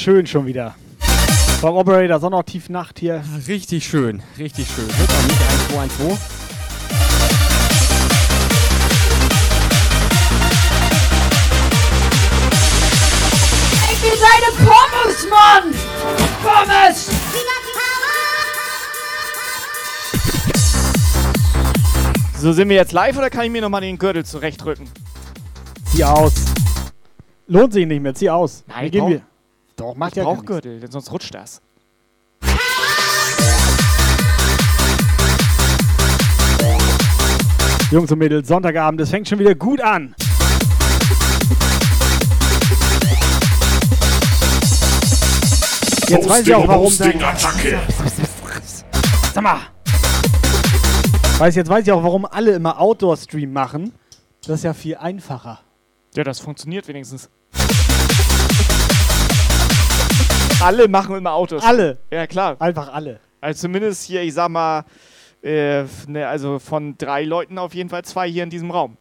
[0.00, 0.74] schön schon wieder.
[1.60, 3.22] Vom Operator Sonnenaktiv Nacht hier.
[3.46, 4.86] Richtig schön, richtig schön.
[4.96, 6.04] Hört man nicht 1, 2, 1, 2.
[13.92, 15.74] Ich bin deine Pommes, Mann!
[16.42, 17.10] Pommes!
[22.38, 24.88] So, sind wir jetzt live oder kann ich mir nochmal den Gürtel zurechtrücken?
[25.92, 26.32] Zieh aus.
[27.46, 28.64] Lohnt sich nicht mehr, zieh aus.
[28.66, 29.29] Nein, wir gehen wir.
[29.80, 30.46] Doch, macht Ich ja brauch gar nichts.
[30.46, 31.62] Gürtel, denn sonst rutscht das.
[37.90, 40.14] Jungs und Mädels, Sonntagabend, es fängt schon wieder gut an.
[46.08, 47.14] Jetzt weiß ich auch, warum dann,
[49.32, 49.60] Sag mal.
[51.38, 53.94] Weiß, jetzt weiß ich auch, warum alle immer Outdoor-Stream machen.
[54.46, 55.60] Das ist ja viel einfacher.
[56.14, 57.30] Ja, das funktioniert wenigstens.
[60.62, 61.64] Alle machen immer Autos.
[61.64, 61.96] Alle.
[62.10, 62.56] Ja, klar.
[62.58, 63.18] Einfach alle.
[63.40, 64.84] Also zumindest hier, ich sag mal,
[65.42, 68.98] äh, ne, also von drei Leuten auf jeden Fall zwei hier in diesem Raum.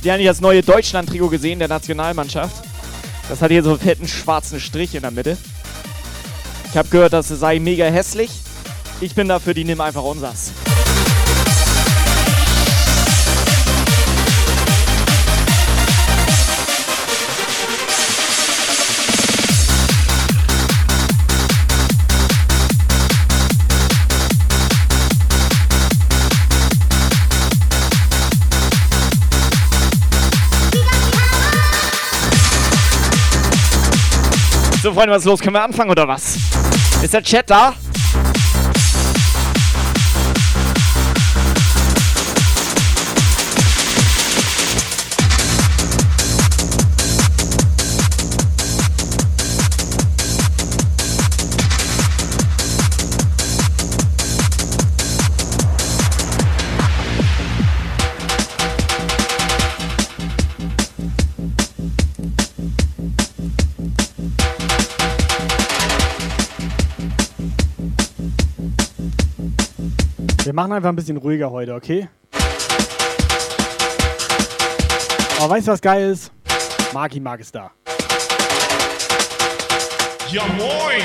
[0.00, 2.64] Habt ihr eigentlich das neue Deutschland-Trikot gesehen, der Nationalmannschaft?
[3.28, 5.36] Das hat hier so einen fetten schwarzen Strich in der Mitte.
[6.70, 8.30] Ich habe gehört, das sei mega hässlich.
[9.02, 10.52] Ich bin dafür, die nehmen einfach unsers.
[34.82, 35.40] So, Freunde, was ist los?
[35.40, 36.36] Können wir anfangen oder was?
[37.02, 37.74] Ist der Chat da?
[70.60, 72.06] Machen einfach ein bisschen ruhiger heute, okay?
[75.38, 76.30] Aber weißt du, was geil ist?
[76.92, 77.70] Maki Mark ist da.
[80.30, 81.02] Ja moin!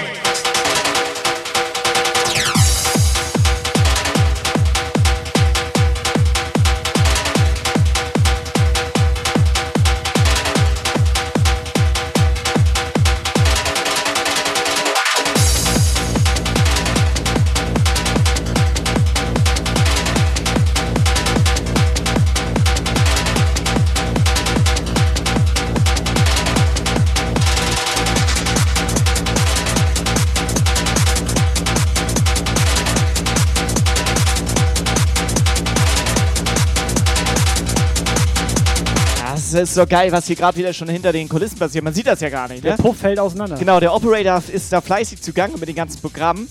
[39.58, 41.84] Ist so geil, was hier gerade wieder schon hinter den Kulissen passiert.
[41.84, 42.78] Man sieht das ja gar nicht, Der ne?
[42.78, 43.58] Puff fällt auseinander.
[43.58, 46.48] Genau, der Operator ist da fleißig zugange mit den ganzen Programmen.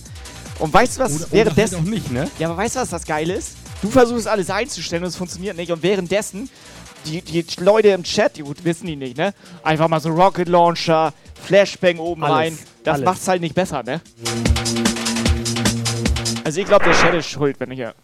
[0.59, 1.76] Und weißt du, was Oder, oder währenddessen...
[1.76, 2.31] auch nicht, ne?
[2.38, 3.56] Ja, aber weißt du, was das Geile ist?
[3.82, 5.73] Du versuchst alles einzustellen und es funktioniert nicht.
[5.73, 6.49] Und währenddessen,
[7.06, 9.34] die, die Leute im Chat, die gut wissen die nicht, ne?
[9.62, 11.12] Einfach mal so Rocket Launcher,
[11.43, 12.58] Flashbang oben Alles, rein.
[12.84, 13.05] Das alles.
[13.05, 14.00] macht's halt nicht besser, ne?
[16.44, 17.94] Also ich glaube, der Chat ist schuld, wenn ich ja.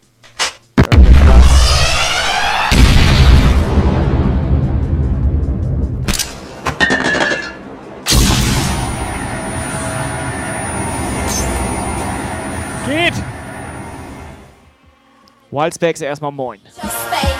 [12.91, 13.13] Geht!
[15.49, 16.59] Wildspecs erstmal moin.
[16.73, 17.31] space.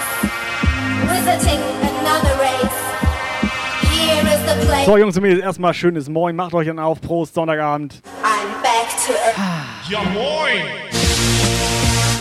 [4.85, 6.37] So, Jungs und Mädels, erstmal schönes Moin.
[6.37, 7.01] Macht euch einen auf.
[7.01, 8.01] Prost, Sonntagabend.
[8.23, 9.89] I'm back to earth.
[9.89, 10.61] Ja moin!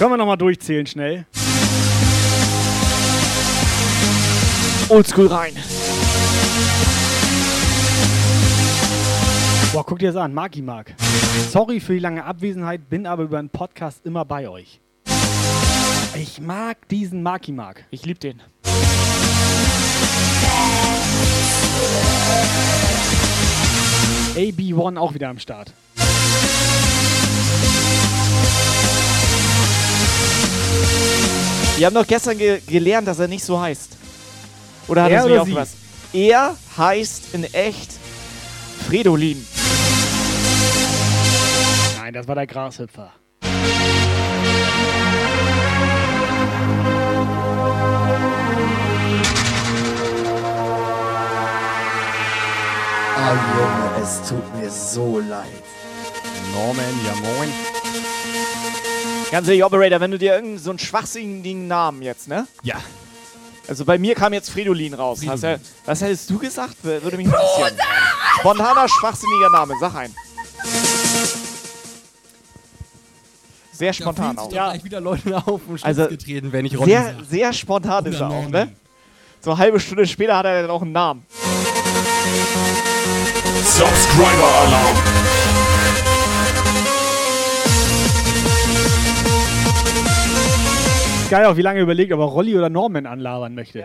[0.00, 1.24] Können wir nochmal durchzählen schnell?
[4.88, 5.54] Oldschool rein.
[9.72, 10.94] Boah, guck dir das an, Marki Mark.
[11.52, 14.80] Sorry für die lange Abwesenheit, bin aber über den Podcast immer bei euch.
[16.16, 17.84] Ich mag diesen Marki Mark.
[17.90, 18.42] Ich lieb den.
[24.34, 25.72] AB1 auch wieder am Start.
[31.76, 33.96] Wir haben doch gestern ge gelernt, dass er nicht so heißt.
[34.88, 35.76] Oder hat er oder auch was?
[36.12, 37.99] Er heißt in echt
[38.86, 39.46] Fridolin.
[41.98, 43.12] Nein, das war der Grashüpfer.
[53.16, 55.46] Ah, Junge, es tut mir so leid.
[56.52, 57.48] Norman, ja moin.
[59.30, 62.48] Ganz ehrlich, Operator, wenn du dir irgendeinen so einen schwachsinnigen Namen jetzt, ne?
[62.62, 62.76] Ja.
[63.70, 65.20] Also bei mir kam jetzt Fridolin raus.
[65.24, 65.56] Hast ja,
[65.86, 66.74] was hättest du gesagt?
[66.84, 67.78] Wür- Würde mich interessieren.
[68.40, 69.74] Spontaner, schwachsinniger Name.
[69.80, 70.12] Sag ein.
[73.72, 74.50] Sehr spontan auch.
[74.50, 74.70] Ja.
[74.72, 77.26] gleich wieder Leute auf Schlips Also, getreten, wenn ich Ronny Sehr, sag.
[77.30, 78.72] sehr spontan ist er auch, ne?
[79.40, 81.24] So eine halbe Stunde später hat er dann auch einen Namen.
[83.62, 84.96] Subscriber Alarm.
[91.30, 93.84] Geil auch, wie lange er überlegt, ob er Rolli oder Norman anlabern möchte.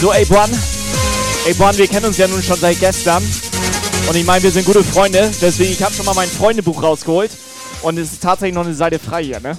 [0.00, 0.75] So, ey, Buan.
[1.46, 3.22] Ey, Buan, wir kennen uns ja nun schon seit gestern.
[4.08, 5.30] Und ich meine, wir sind gute Freunde.
[5.40, 7.30] Deswegen, ich habe schon mal mein Freundebuch rausgeholt.
[7.82, 9.56] Und es ist tatsächlich noch eine Seite frei hier, ne?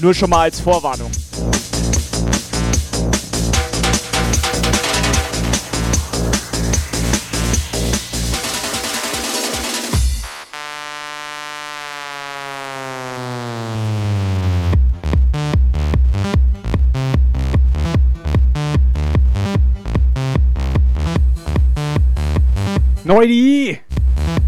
[0.00, 1.10] Nur schon mal als Vorwarnung.
[23.06, 23.78] Neudi!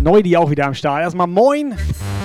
[0.00, 1.02] Neudi auch wieder am Start.
[1.02, 1.76] Erstmal moin.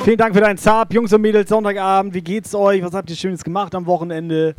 [0.03, 0.91] Vielen Dank für deinen Zap.
[0.91, 2.15] Jungs und Mädels, Sonntagabend.
[2.15, 2.81] Wie geht's euch?
[2.81, 4.55] Was habt ihr Schönes gemacht am Wochenende?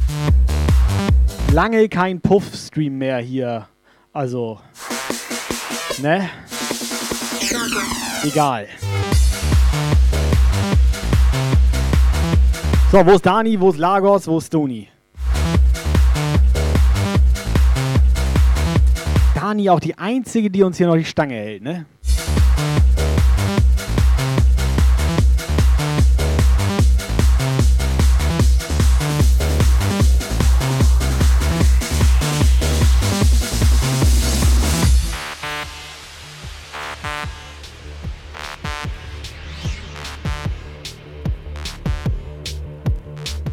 [1.53, 3.67] Lange kein Puff-Stream mehr hier.
[4.13, 4.61] Also,
[6.01, 6.31] ne?
[8.23, 8.69] Egal.
[12.93, 13.61] So, wo ist Dani?
[13.61, 14.29] Wo ist Lagos?
[14.29, 14.87] Wo ist Stony?
[19.55, 21.87] Dani auch die einzige, die uns hier noch die Stange hält, ne?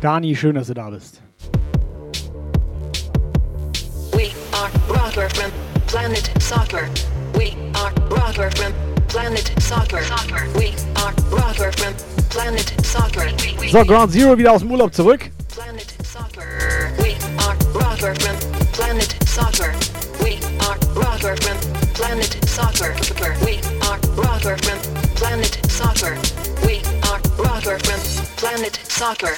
[0.01, 1.21] Dani, schön, dass du da bist.
[4.13, 6.89] We are Planet Soccer.
[7.37, 8.71] We are Rocker from
[9.09, 10.01] Planet Soccer.
[10.03, 10.47] Soccer.
[10.57, 11.93] We are Rocker from
[12.29, 13.27] Planet Soccer.
[13.67, 15.29] So, Ground Zero wieder aus dem Urlaub zurück.
[15.49, 16.93] Planet Soccer.
[16.97, 18.37] We are Rocker from
[18.71, 19.73] Planet Soccer.
[20.23, 21.57] We are Rocker from
[21.93, 22.95] Planet Soccer.
[23.45, 24.79] We are Rocker from
[25.15, 26.15] Planet Soccer.
[26.65, 26.81] We
[27.11, 27.99] are Rocker from
[28.37, 29.35] Planet Soccer.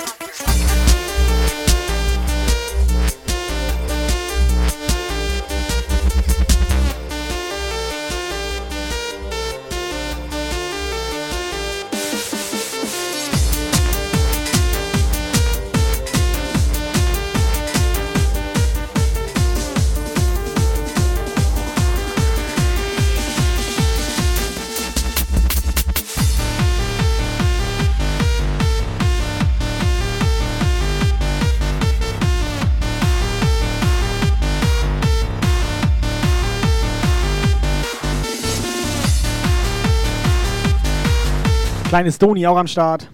[41.94, 43.08] Kleine Stony auch am Start.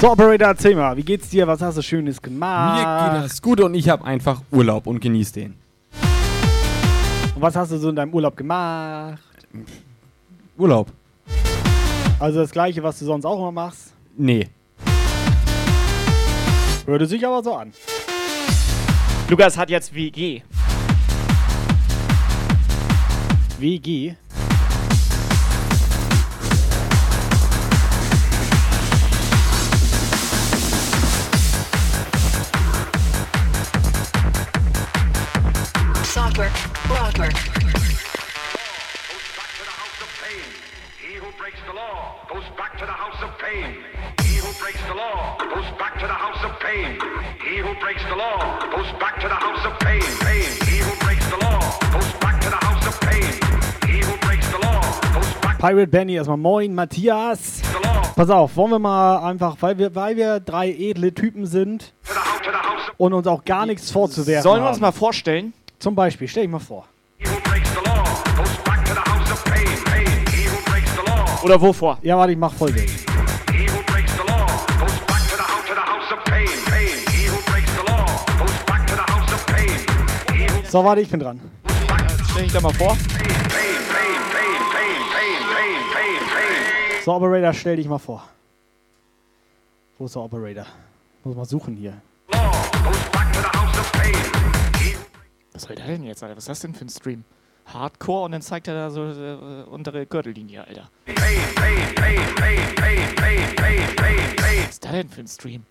[0.00, 1.44] So, Operator, erzähl mal, wie geht's dir?
[1.48, 2.78] Was hast du Schönes gemacht?
[2.78, 5.56] Mir geht das gut und ich habe einfach Urlaub und genieße den.
[7.34, 9.18] Und was hast du so in deinem Urlaub gemacht?
[10.56, 10.86] Urlaub?
[12.20, 13.92] Also das gleiche, was du sonst auch immer machst?
[14.16, 14.48] Nee.
[16.86, 17.72] Hörte sich aber so an.
[19.28, 20.42] Lukas hat jetzt WG.
[23.58, 24.14] WG?
[36.36, 36.50] Soccer.
[36.90, 37.32] Rocker.
[41.00, 43.76] He who breaks the law goes back to the house of pain.
[44.20, 47.00] He who breaks the law goes back to the house of pain.
[47.40, 50.02] He who breaks the law goes back to the house of pain.
[50.20, 50.52] Pain.
[50.68, 53.32] He who breaks the law goes back to the house of pain.
[53.88, 54.82] He who breaks the law
[55.14, 57.62] goes back Pirate Benny, erstmal moin, Matthias.
[58.14, 61.94] Pass auf, wollen wir mal einfach, weil wir, weil wir drei edle Typen sind
[62.98, 65.54] und uns auch gar nichts vorzuwerfen Sollen wir uns mal vorstellen?
[65.78, 66.86] Zum Beispiel, stell ich mal vor.
[71.42, 71.98] Oder wovor?
[72.02, 73.04] Ja, warte, ich mach folgendes.
[80.68, 81.40] So, warte, ich bin dran.
[82.30, 82.96] Stell ich da mal vor.
[87.04, 88.24] So, Operator, stell dich mal vor.
[89.96, 90.66] Wo ist der Operator?
[91.22, 91.94] Muss mal suchen hier
[95.56, 96.36] was soll der denn jetzt, Alter?
[96.36, 97.24] Was ist das denn für ein Stream?
[97.64, 100.90] Hardcore und dann zeigt er da so äh, untere Gürtellinie, Alter.
[101.06, 101.14] Was
[104.68, 105.64] ist da denn für ein Stream?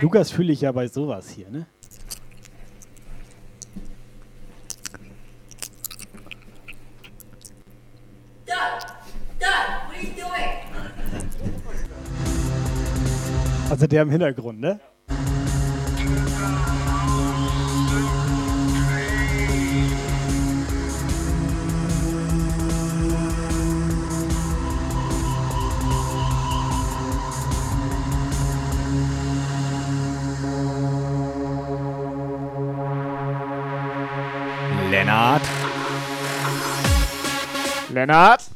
[0.00, 1.66] Lukas fühle ich ja bei sowas hier, ne?
[8.46, 8.95] Ja!
[13.68, 14.78] Also der im Hintergrund, ne?
[34.90, 35.42] Lennart.
[37.90, 38.55] Lennart?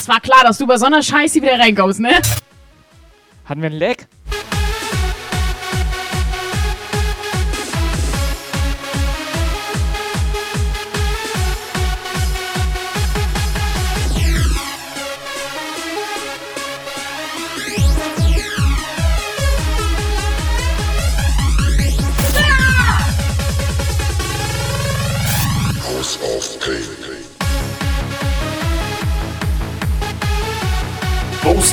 [0.00, 2.12] Das war klar, dass du bei so einer Scheiße wieder reinkommst, ne?
[3.44, 4.06] Hatten wir einen Leck?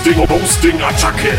[0.08, 1.38] Boasting, Boasting, Attacke.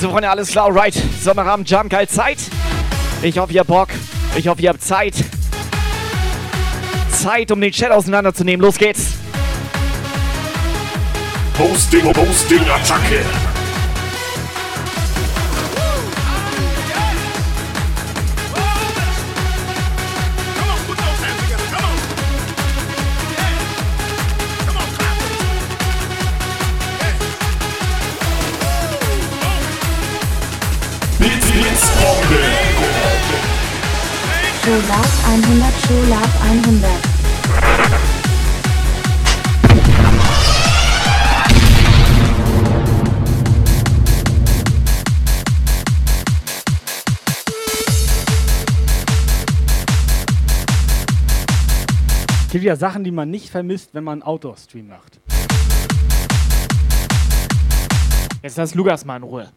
[0.00, 0.94] So, Freunde, alles klar, right.
[1.20, 2.38] Sommerabend, Jump, geil Zeit.
[3.22, 3.88] Ich hoffe, ihr habt Bock.
[4.36, 5.14] Ich hoffe, ihr habt Zeit.
[7.10, 8.64] Zeit, um den Chat auseinanderzunehmen.
[8.64, 9.14] Los geht's.
[11.58, 13.45] Boasting, Boasting, Attacke.
[34.66, 36.90] Schulab 100, Schulab 100.
[52.50, 55.20] Gibt ja Sachen, die man nicht vermisst, wenn man einen Outdoor-Stream macht.
[58.42, 59.48] Jetzt lass Lukas mal in Ruhe.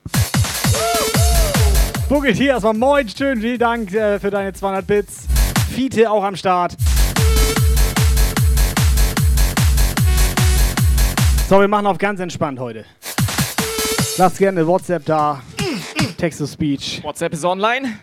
[2.09, 5.27] Buggelt hier erstmal moin, schön, vielen Dank äh, für deine 200 Bits.
[5.75, 6.75] Fiete auch am Start.
[11.47, 12.83] So, wir machen auf ganz entspannt heute.
[14.17, 15.43] Lasst gerne WhatsApp da.
[16.17, 17.03] Text-to-Speech.
[17.03, 17.99] WhatsApp ist online.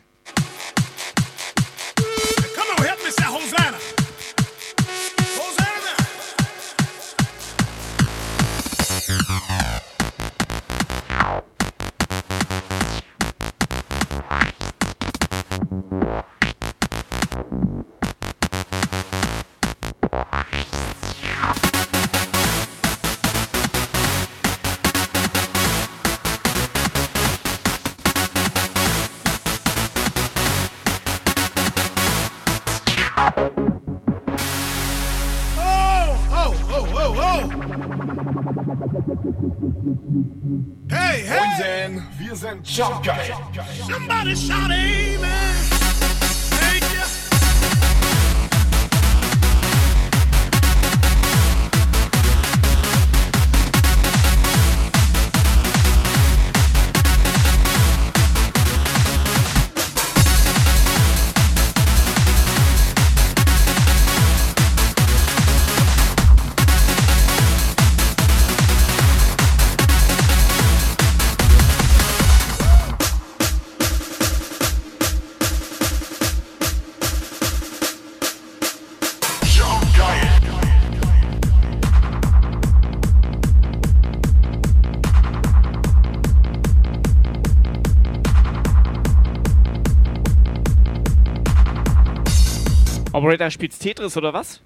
[93.37, 94.63] Operator spielt Tetris oder was?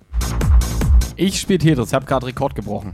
[1.17, 2.93] Ich spiele Tetris, ich habe gerade Rekord gebrochen.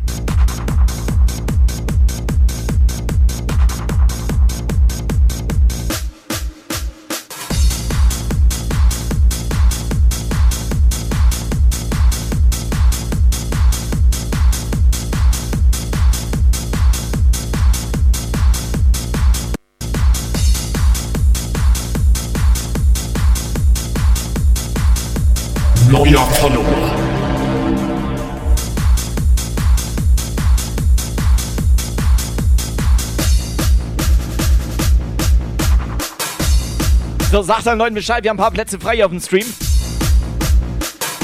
[37.37, 39.45] So, sagt den Leuten Bescheid, wir haben ein paar Plätze frei auf dem Stream.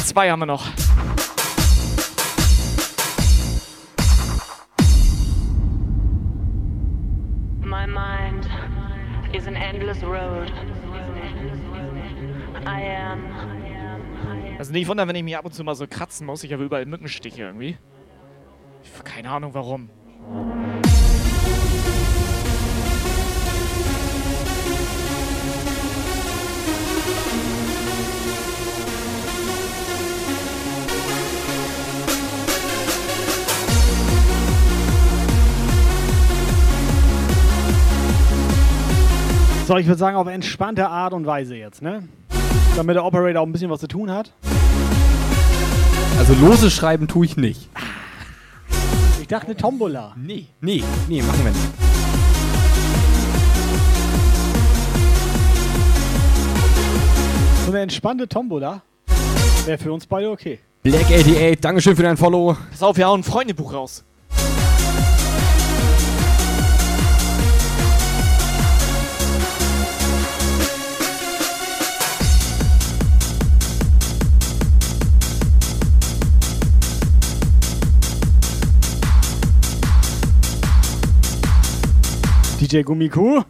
[0.04, 0.66] Zwei haben wir noch.
[7.62, 8.46] My mind
[9.32, 10.52] is an endless road.
[12.66, 13.24] I am.
[14.58, 16.44] Also nicht wundern, wenn ich mich ab und zu mal so kratzen muss.
[16.44, 17.78] Ich habe überall Mückenstiche irgendwie.
[18.84, 19.88] Ich, keine Ahnung warum.
[39.72, 42.06] So, ich würde sagen, auf entspannte Art und Weise jetzt, ne?
[42.76, 44.30] Damit der Operator auch ein bisschen was zu tun hat.
[46.18, 47.70] Also lose schreiben tue ich nicht.
[49.22, 50.12] Ich dachte eine Tombola.
[50.14, 51.68] Nee, nee, nee, machen wir nicht.
[57.64, 58.82] So eine entspannte Tombola
[59.64, 60.58] wäre für uns beide okay.
[60.84, 62.58] Black88, Dankeschön für dein Follow.
[62.72, 64.04] Pass auf, wir hauen ein Freundebuch raus.
[82.62, 83.42] DJ Gummiku.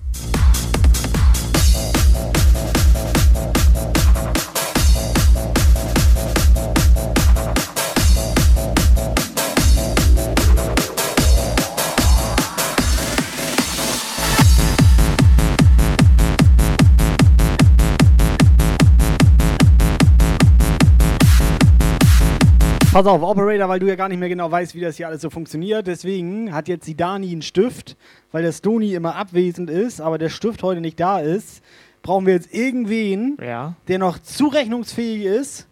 [22.93, 25.23] Pass auf, Operator, weil du ja gar nicht mehr genau weißt, wie das hier alles
[25.23, 25.87] so funktioniert.
[25.87, 27.97] Deswegen hat jetzt die Dani einen Stift,
[28.33, 31.63] weil der Stony immer abwesend ist, aber der Stift heute nicht da ist.
[32.03, 33.77] Brauchen wir jetzt irgendwen, Ja.
[33.89, 35.69] der noch zurechnungsfähig ist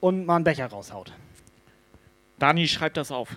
[0.00, 1.14] und mal einen Becher raushaut.
[2.38, 3.30] Dani, schreib das auf.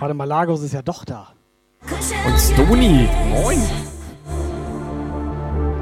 [0.00, 1.34] Warte mal, Lagos ist ja doch da.
[1.82, 3.60] Und Stony, moin.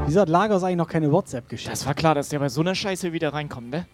[0.07, 1.71] Wieso hat Lagos eigentlich noch keine WhatsApp geschickt?
[1.71, 3.87] Das war klar, dass der bei so einer Scheiße wieder reinkommt, ne?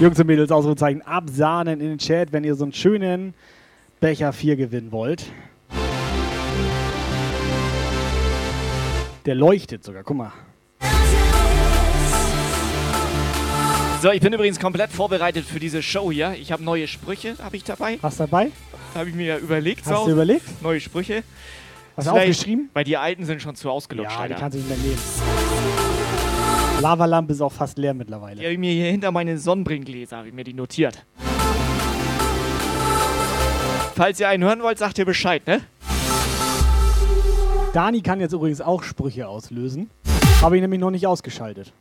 [0.00, 3.34] Jungs und Mädels, Ausrufezeichen, absahnen in den Chat, wenn ihr so einen schönen
[3.98, 5.24] Becher 4 gewinnen wollt.
[9.26, 10.32] Der leuchtet sogar, guck mal.
[14.04, 16.34] So, ich bin übrigens komplett vorbereitet für diese Show hier.
[16.38, 17.98] Ich habe neue Sprüche, habe ich dabei.
[18.02, 18.50] Hast du dabei?
[18.94, 19.86] Habe ich mir überlegt.
[19.86, 20.04] Hast so.
[20.04, 20.44] du überlegt?
[20.62, 21.22] Neue Sprüche.
[21.96, 22.68] Hast du Vielleicht- aufgeschrieben?
[22.74, 24.34] Weil die alten sind schon zu ausgelutscht, Ja, die Alter.
[24.34, 24.98] kannst du nicht mehr nehmen.
[26.82, 28.40] Lavalampe ist auch fast leer mittlerweile.
[28.40, 31.02] Die habe ich mir hier hinter meine Sonnenbrillengläser, habe ich mir die notiert.
[33.96, 35.62] Falls ihr einen hören wollt, sagt ihr Bescheid, ne?
[37.72, 39.88] Dani kann jetzt übrigens auch Sprüche auslösen.
[40.42, 41.72] Habe ich nämlich noch nicht ausgeschaltet.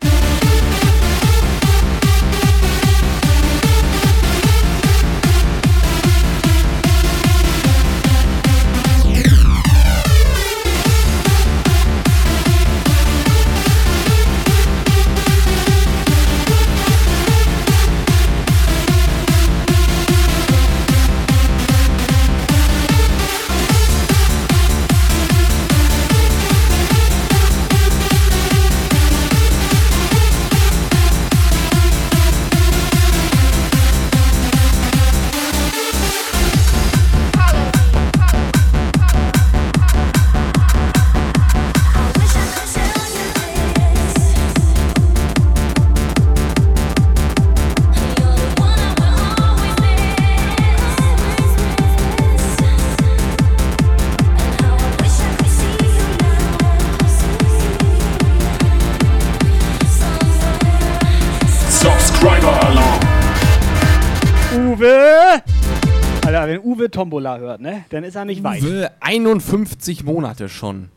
[66.93, 67.85] Tombola hört, ne?
[67.89, 68.61] Dann ist er nicht weit.
[68.61, 70.89] Uwe, 51 Monate schon.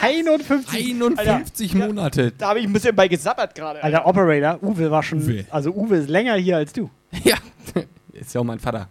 [0.00, 0.74] 51.
[0.74, 2.32] 51 Monate.
[2.36, 3.82] Da habe ich ein bisschen bei gesabbert gerade.
[3.82, 5.22] Alter, Operator, Uwe war schon.
[5.22, 5.44] Uwe.
[5.50, 6.90] Also Uwe ist länger hier als du.
[7.24, 7.36] Ja,
[8.12, 8.88] ist ja auch mein Vater.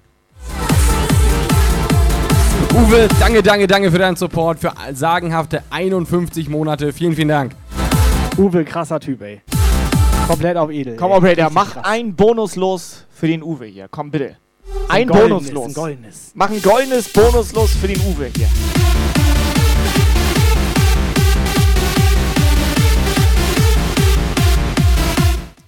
[2.73, 6.93] Uwe, danke, danke, danke für deinen Support, für sagenhafte 51 Monate.
[6.93, 7.55] Vielen, vielen Dank.
[8.37, 9.41] Uwe, krasser Typ, ey.
[10.27, 10.95] Komplett auf edel.
[10.95, 11.17] Komm, ey.
[11.17, 11.85] Operator, mach krass.
[11.85, 13.87] ein Bonus los für den Uwe hier.
[13.89, 14.37] Komm, bitte.
[14.87, 15.65] Ein goldenes, Bonus los.
[15.65, 16.31] Ein goldenes.
[16.33, 18.47] Mach ein goldenes Bonus los für den Uwe hier.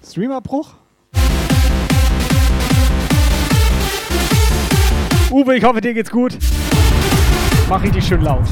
[0.07, 0.73] Streamerbruch?
[5.29, 6.37] Uwe, ich hoffe, dir geht's gut.
[7.69, 8.45] Mach richtig schön laut.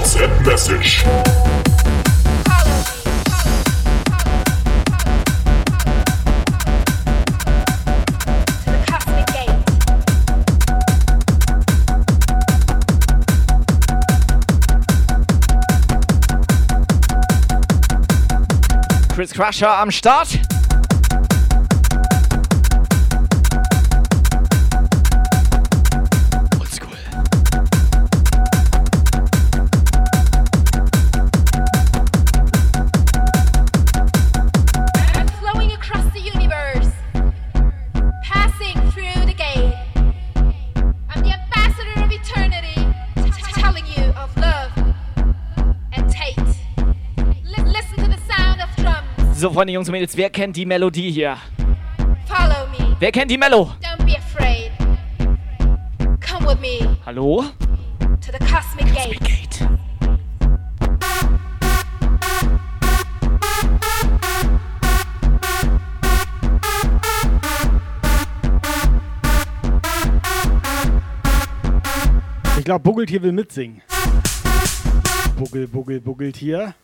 [0.00, 1.04] Current WhatsApp message.
[19.14, 20.49] Chris Crusher am Start.
[49.60, 51.36] Freunde, Jungs und Mädels, wer kennt die Melodie hier?
[52.26, 52.96] Follow me.
[52.98, 53.74] Wer kennt die Mello?
[53.82, 54.70] Don't be afraid.
[56.18, 57.44] Come with me Hallo?
[58.22, 59.20] to the cosmic gate.
[72.56, 73.82] Ich glaube, Buggeltier will mitsingen.
[75.36, 76.74] Buggel, Buggel, Buggeltier.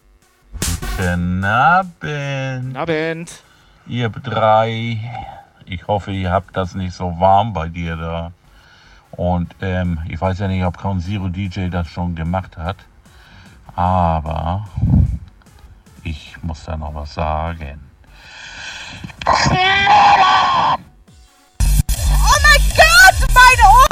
[0.96, 2.74] Guten Abend.
[2.74, 3.42] Abend.
[3.86, 4.98] Ihr drei.
[5.66, 8.32] Ich hoffe, ihr habt das nicht so warm bei dir da.
[9.10, 12.78] Und ähm, ich weiß ja nicht, ob Count Zero DJ das schon gemacht hat.
[13.74, 14.66] Aber
[16.02, 17.78] ich muss da noch was sagen.
[19.26, 19.66] Oh mein
[22.74, 23.85] Gott, mein Ohr!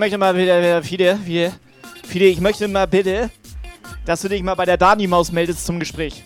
[0.00, 1.52] Möchte mal bitte, Fide, Fide,
[2.06, 3.30] Fide, ich möchte mal bitte,
[4.06, 6.24] dass du dich mal bei der Dani-Maus meldest zum Gespräch.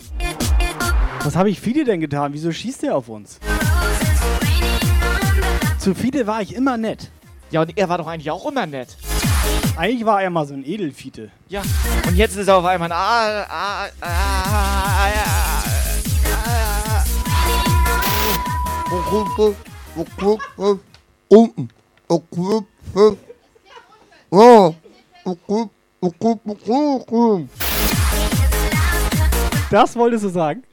[1.25, 2.31] Was habe ich Fide denn getan?
[2.31, 3.37] Wieso schießt der auf uns?
[5.77, 7.11] Zu Fide war ich immer nett.
[7.51, 8.95] Ja, und er war doch eigentlich auch immer nett.
[9.75, 11.29] Eigentlich war er mal so ein Edelfiete.
[11.49, 11.61] Ja,
[12.07, 15.13] und jetzt ist er auf einmal ein ah, ah, ah, ah,
[21.27, 21.69] Unten.
[29.71, 30.63] Das wolltest du sagen?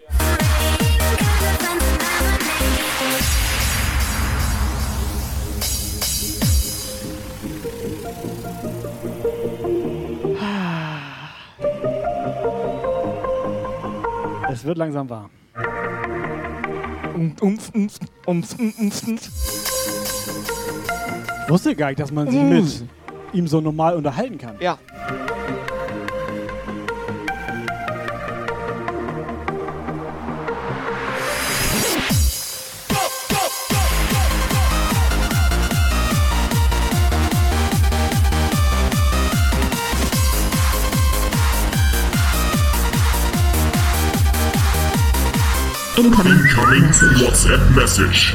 [14.51, 15.31] Es wird langsam warm.
[17.15, 19.31] Umf, umf, umf, umf, umf, umf.
[21.45, 22.89] Ich wusste gar nicht, dass man sich Mm.
[23.33, 24.57] Mit ihm so normal unterhalten kann.
[24.61, 24.79] Ja.
[45.97, 46.39] Incoming
[47.21, 48.35] WhatsApp message.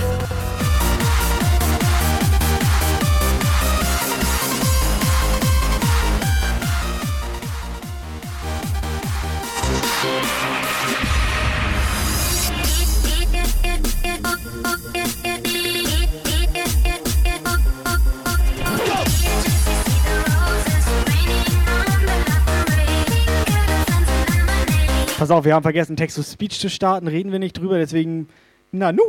[25.27, 28.29] Pass auf, wir haben vergessen, Text-to-Speech zu starten, reden wir nicht drüber, deswegen,
[28.71, 29.01] na nu,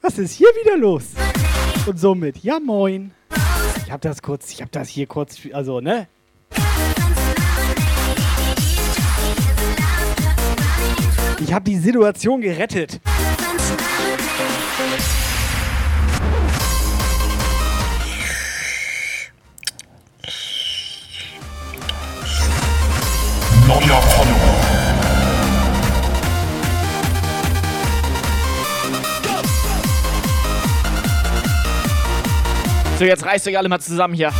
[0.00, 1.08] was ist hier wieder los?
[1.84, 3.10] Und somit, ja moin.
[3.84, 6.08] Ich hab das kurz, ich hab das hier kurz, also, ne?
[11.38, 12.98] Ich hab die Situation gerettet.
[23.68, 24.31] Neuer Follower.
[33.02, 34.30] So, jetzt reißt euch alle mal zusammen hier.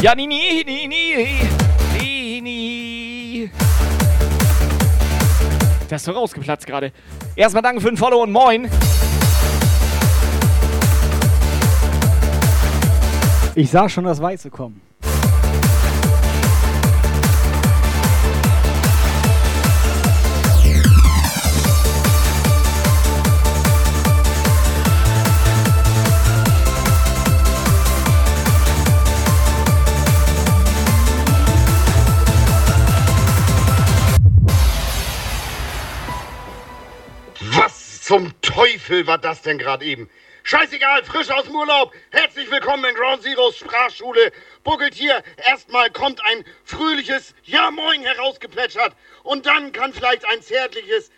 [0.00, 0.64] Ja, nie, nie,
[5.90, 6.92] Der ist so rausgeplatzt gerade.
[7.34, 8.70] Erstmal danke für den Follow und moin.
[13.56, 14.80] Ich sah schon das Weiße kommen.
[38.10, 40.10] Zum Teufel war das denn gerade eben?
[40.42, 41.92] Scheißegal, frisch aus dem Urlaub.
[42.10, 44.32] Herzlich willkommen in Ground Zeroes Sprachschule.
[44.64, 45.22] Buckelt hier.
[45.48, 48.96] Erstmal kommt ein fröhliches Ja Moin herausgeplätschert.
[49.22, 51.12] Und dann kann vielleicht ein zärtliches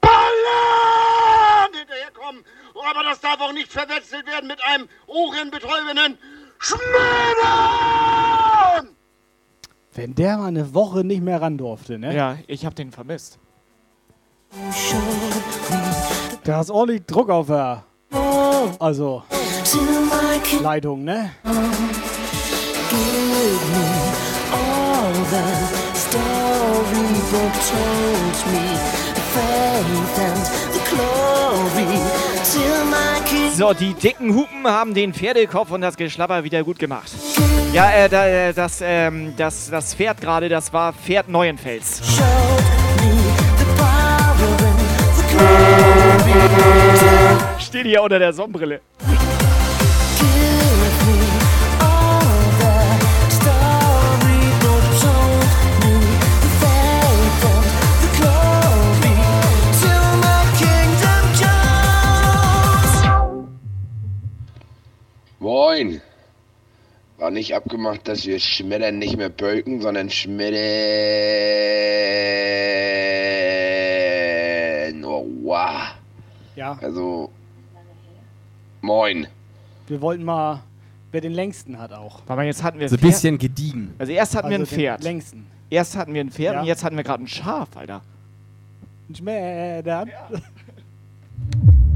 [0.00, 2.44] Ballern hinterherkommen.
[2.90, 6.16] Aber das darf auch nicht verwechselt werden mit einem ohrenbetäubenden
[6.60, 6.86] Schmettern!
[9.94, 12.14] Wenn der mal eine Woche nicht mehr ran durfte, ne?
[12.14, 13.40] Ja, ich hab den vermisst.
[16.46, 17.82] Da ist ordentlich Druck auf der.
[18.78, 19.24] Also.
[20.62, 21.30] Leitung, ne?
[33.56, 37.10] So, die dicken Hupen haben den Pferdekopf und das Geschlapper wieder gut gemacht.
[37.72, 42.00] Ja, äh, da, äh, das, ähm, das, das Pferd gerade, das war Pferd Neuenfels.
[42.06, 42.24] showed
[43.00, 43.10] me
[43.58, 45.95] the power and the glory
[47.58, 48.80] Steht hier unter der Sonnenbrille.
[65.38, 66.00] Moin.
[67.18, 70.56] War nicht abgemacht, dass wir Schmettern nicht mehr bölken, sondern schmettern.
[75.04, 75.95] Oh, wow.
[76.56, 76.78] Ja.
[76.82, 77.30] Also,
[78.80, 79.26] moin.
[79.86, 80.62] Wir wollten mal,
[81.12, 82.22] wer den längsten hat auch.
[82.26, 83.10] Aber jetzt hatten wir So ein Pferd.
[83.12, 83.94] bisschen gediegen.
[83.98, 85.02] Also erst hatten wir ein Also Pferd.
[85.04, 85.46] längsten.
[85.70, 86.60] Erst hatten wir ein Pferd Ja.
[86.62, 88.00] und jetzt hatten wir gerade ein Schaf, Alter.
[89.08, 90.10] Ein Schmädern.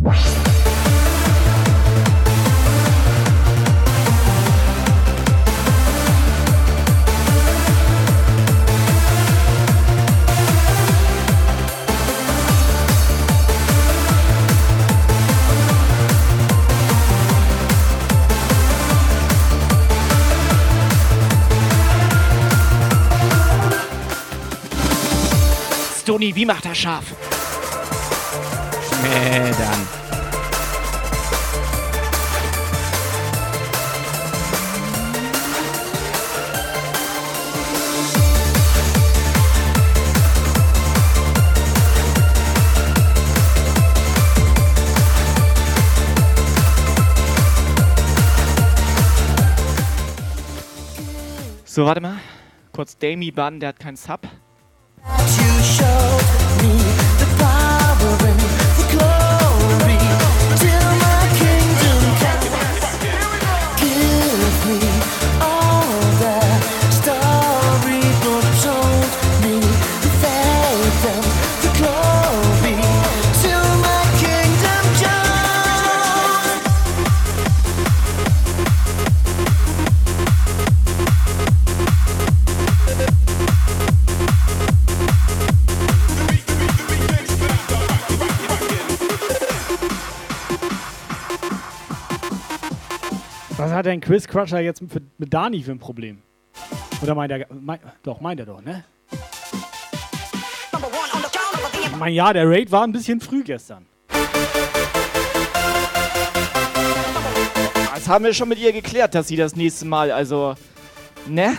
[26.11, 27.05] Toni, wie macht er scharf?
[29.05, 29.88] Äh, Schmettern.
[51.64, 52.18] So, warte mal.
[52.73, 54.29] Kurz Damey Bann, der hat keinen Sub.
[55.07, 56.19] You showed
[93.81, 96.19] hat denn Chris Crusher jetzt mit, mit Dani für ein Problem?
[97.01, 98.85] Oder meint er, mein, doch, meint er doch, ne?
[101.83, 103.87] Ich meine, ja, der Raid war ein bisschen früh gestern.
[107.95, 110.57] Das haben wir schon mit ihr geklärt, dass sie das nächste Mal, also,
[111.27, 111.57] ne?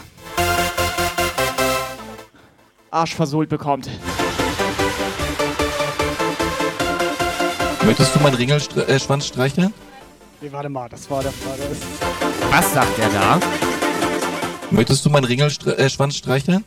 [2.92, 3.90] Arsch versohlt bekommt.
[7.84, 9.74] Möchtest du meinen Ringelschwanz Schwanz streicheln?
[10.42, 11.60] Nee, warte mal, das war der Fall.
[12.50, 13.40] Was sagt er da?
[14.72, 16.66] Möchtest du meinen Ringelschwanz äh, streicheln?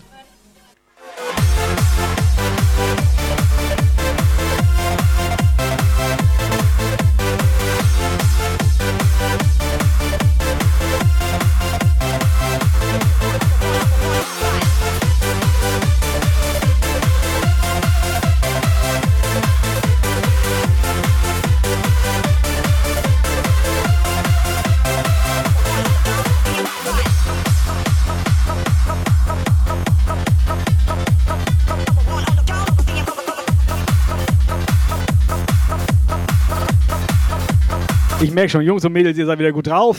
[38.35, 39.97] Merke schon, Jungs und Mädels, ihr seid wieder gut drauf.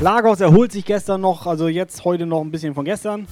[0.00, 3.26] Lagos erholt sich gestern noch, also jetzt heute noch ein bisschen von gestern.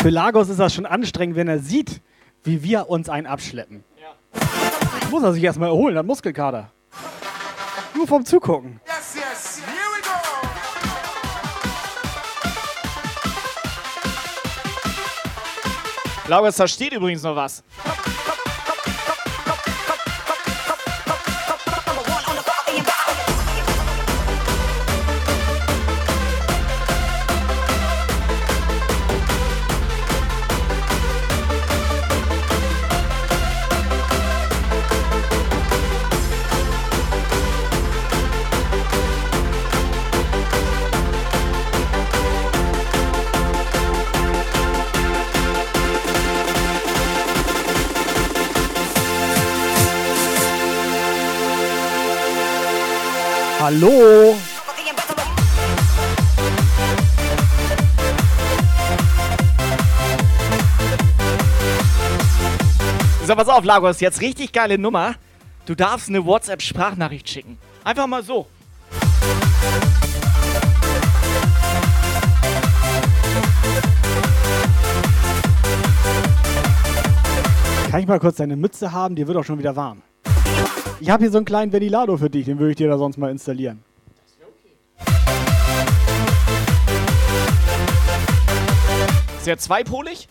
[0.00, 2.00] Für Lagos ist das schon anstrengend, wenn er sieht,
[2.42, 3.84] wie wir uns einen abschleppen.
[5.10, 6.70] Muss er sich erstmal erholen, dann Muskelkater.
[7.94, 8.80] Nur vom Zugucken.
[8.86, 10.10] Yes, yes, here we go.
[16.28, 17.62] Laurens, da steht übrigens noch was.
[53.64, 54.34] Hallo?
[63.24, 65.14] So, pass auf, Lagos, jetzt richtig geile Nummer.
[65.64, 67.56] Du darfst eine WhatsApp-Sprachnachricht schicken.
[67.84, 68.48] Einfach mal so.
[77.92, 79.14] Kann ich mal kurz deine Mütze haben?
[79.14, 80.02] Dir wird auch schon wieder warm.
[81.02, 83.16] Ich habe hier so einen kleinen Ventilator für dich, den würde ich dir da sonst
[83.16, 83.82] mal installieren.
[89.36, 90.28] Ist der zweipolig?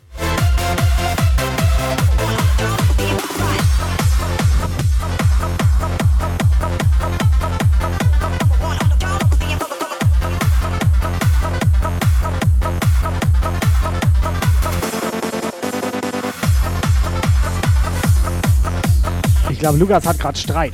[19.61, 20.73] Ich glaube, Lukas hat gerade Streit.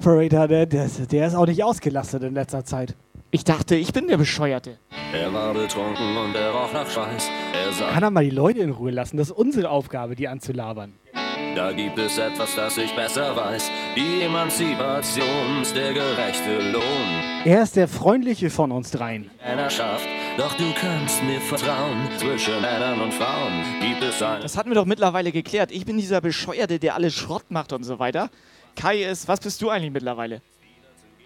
[0.00, 2.94] Operator, der, der, der ist auch nicht ausgelastet in letzter Zeit.
[3.30, 4.78] Ich dachte, ich bin der Bescheuerte.
[5.12, 7.28] Er war betrunken und er roch nach Schweiß.
[7.52, 9.18] Er Kann er mal die Leute in Ruhe lassen?
[9.18, 10.94] Das ist unsere Aufgabe, die anzulabern.
[11.54, 13.70] da gibt es etwas, das ich besser weiß.
[13.94, 16.82] Die Emanzipation ist der gerechte Lohn.
[17.44, 19.30] Er ist der freundliche von uns dreien.
[19.44, 20.06] Männerschaft,
[20.38, 22.08] doch du kannst mir vertrauen.
[22.16, 24.40] Zwischen Männern und Frauen gibt es ein.
[24.40, 25.70] Das hatten wir doch mittlerweile geklärt.
[25.70, 28.30] Ich bin dieser Bescheuerte, der alles Schrott macht und so weiter.
[28.76, 30.42] Kai ist, was bist du eigentlich mittlerweile?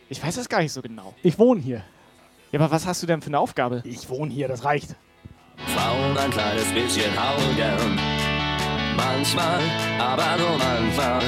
[0.09, 1.15] Ich weiß das gar nicht so genau.
[1.23, 1.83] Ich wohne hier.
[2.53, 3.83] Ja, aber was hast du denn für eine Aufgabe?
[3.85, 4.95] Ich wohne hier, das reicht.
[5.75, 7.99] Frauen ein kleines bisschen hauen gern.
[8.97, 9.61] Manchmal,
[9.99, 11.21] aber nur manchmal,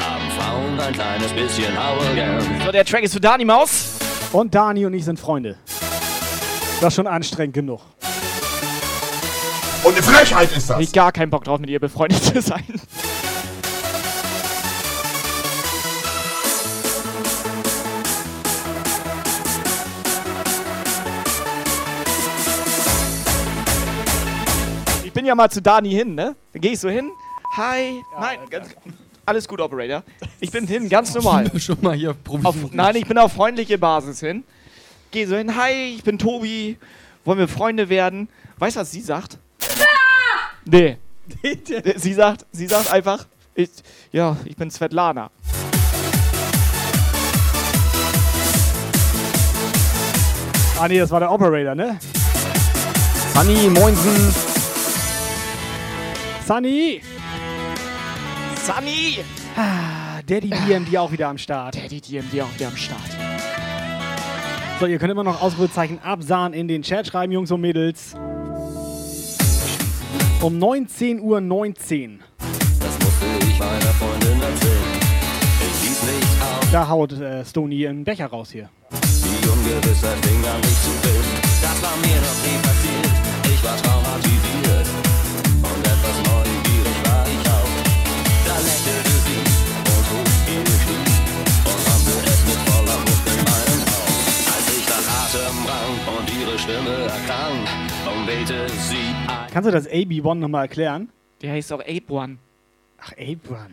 [0.00, 2.40] haben Frauen ein kleines bisschen hauen gern.
[2.64, 3.98] So, der Track ist für Dani Maus.
[4.32, 5.56] Und Dani und ich sind Freunde.
[6.80, 7.80] Das ist schon anstrengend genug.
[9.84, 10.80] Und eine Frechheit ist das.
[10.80, 12.64] ich gar keinen Bock drauf, mit ihr befreundet zu sein.
[25.14, 26.36] Bin ja mal zu Dani hin, ne?
[26.52, 27.10] Dann gehe ich so hin.
[27.56, 28.02] Hi.
[28.20, 28.74] Nein, ganz,
[29.24, 30.02] alles gut, Operator.
[30.40, 31.50] Ich bin hin, ganz normal.
[31.58, 32.14] Schon mal hier.
[32.42, 34.44] Auf, nein, ich bin auf freundliche Basis hin.
[35.12, 36.76] Geh so hin, hi, ich bin Tobi.
[37.24, 38.28] Wollen wir Freunde werden?
[38.58, 39.38] Weißt du, was sie sagt?
[40.66, 40.98] Nee.
[41.96, 43.70] sie sagt, sie sagt einfach, ich,
[44.12, 45.30] ja, ich bin Svetlana.
[50.78, 51.98] Ah nee, das war der Operator, ne?
[53.32, 54.53] Sunny, moinsen.
[56.46, 57.00] Sunny!
[58.66, 59.18] Sunny!
[59.56, 61.74] Ah, Daddy DMD auch wieder am Start.
[61.76, 63.00] Daddy DMD auch wieder am Start.
[64.78, 68.14] So, ihr könnt immer noch Ausrufezeichen absahen in den Chat schreiben, Jungs und Mädels.
[70.42, 71.40] Um 19.19 Uhr.
[71.40, 72.20] 19.
[72.38, 74.82] Das musste ich meiner Freundin erzählen.
[75.60, 78.68] Ich hielt nicht auf, Da haut äh, Stony einen Becher raus hier.
[78.90, 81.40] die Ungewissheit fing an mich zu bilden.
[81.62, 83.54] Das war mir noch nie passiert.
[83.54, 84.53] Ich war traumatisiert
[96.64, 97.66] und Stimme erklang,
[98.06, 98.96] umwehte sie
[99.28, 99.50] ein.
[99.52, 101.08] Kannst du das AB1 nochmal erklären?
[101.42, 102.38] Der heißt auch Ape One.
[102.98, 103.70] Ach, AB1.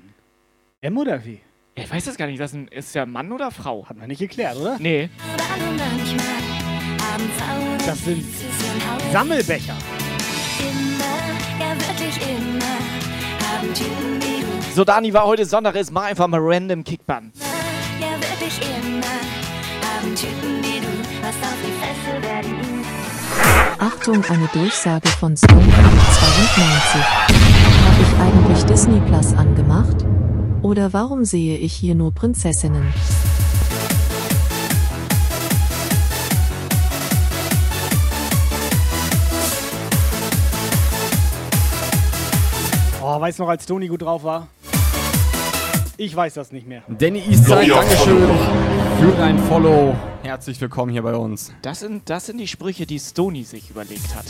[0.81, 1.39] M oder wie?
[1.77, 2.39] Ja, ich weiß das gar nicht.
[2.39, 3.87] Das ist, ein, ist der Mann oder Frau?
[3.87, 4.77] Hat man nicht geklärt, oder?
[4.79, 5.09] Nee.
[7.85, 8.25] Das sind
[9.11, 9.75] Sammelbecher.
[14.73, 17.31] So, Dani war heute Sonntag, mach einfach mal random Kickbun.
[23.77, 27.01] Achtung, eine Durchsage von Stone 92.
[27.85, 30.05] Habe ich eigentlich Disney Plus angemacht?
[30.61, 32.93] Oder warum sehe ich hier nur Prinzessinnen?
[43.03, 44.47] Oh, weißt du noch, als Toni gut drauf war?
[45.97, 46.83] Ich weiß das nicht mehr.
[46.87, 49.95] Danny Eastside, Dankeschön für dein Follow.
[50.21, 51.51] Herzlich willkommen hier bei uns.
[51.63, 54.25] Das sind, das sind die Sprüche, die Stony sich überlegt hat.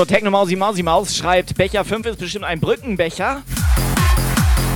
[0.00, 3.42] So, Techno Mausi Maus schreibt, Becher 5 ist bestimmt ein Brückenbecher.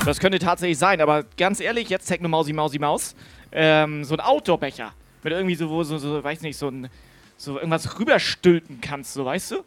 [0.04, 3.14] Das könnte tatsächlich sein, aber ganz ehrlich, jetzt Techno Mausi Mausi Maus,
[3.50, 4.92] ähm, so ein Outdoor-Becher.
[5.22, 6.90] Mit irgendwie so, wo so, so, weiß nicht, so ein,
[7.38, 9.64] so irgendwas rüberstülpen kannst, so, weißt du?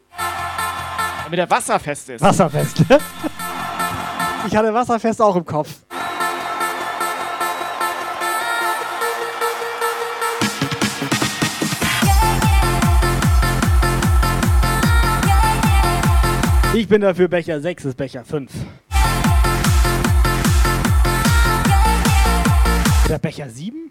[1.24, 2.20] Damit er wasserfest ist.
[2.20, 3.00] Wasserfest, ne?
[4.46, 5.70] Ich hatte Wasserfest auch im Kopf.
[16.78, 18.52] Ich bin dafür Becher 6 ist Becher 5.
[23.04, 23.90] Oder Becher 7?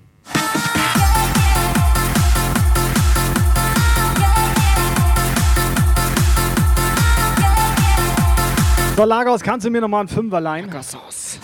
[8.96, 10.68] So, Lagos, kannst du mir nochmal einen Fünfer leihen?
[10.68, 11.42] Lagersaus.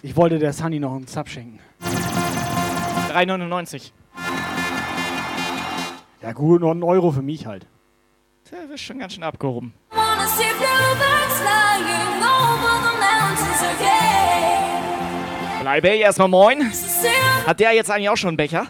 [0.00, 1.58] Ich wollte der Sunny noch einen Sub schenken.
[3.12, 3.92] 3,99.
[6.22, 7.66] Ja gut, noch einen Euro für mich halt.
[8.54, 9.74] Der ist schon ganz schön abgehoben.
[15.60, 16.72] Bleibe erstmal moin.
[17.46, 18.68] Hat der jetzt eigentlich auch schon einen Becher?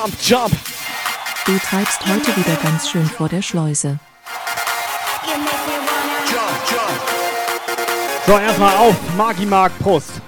[0.00, 0.52] Jump, jump.
[0.52, 1.44] Jump, jump.
[1.44, 3.98] du treibst heute wieder ganz schön vor der Schleuse.
[8.26, 8.94] So, erstmal auf.
[9.18, 10.22] Magi Mark, Prost.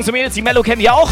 [0.00, 1.10] Jungs und Mädels, die Mello kennen ihr auch.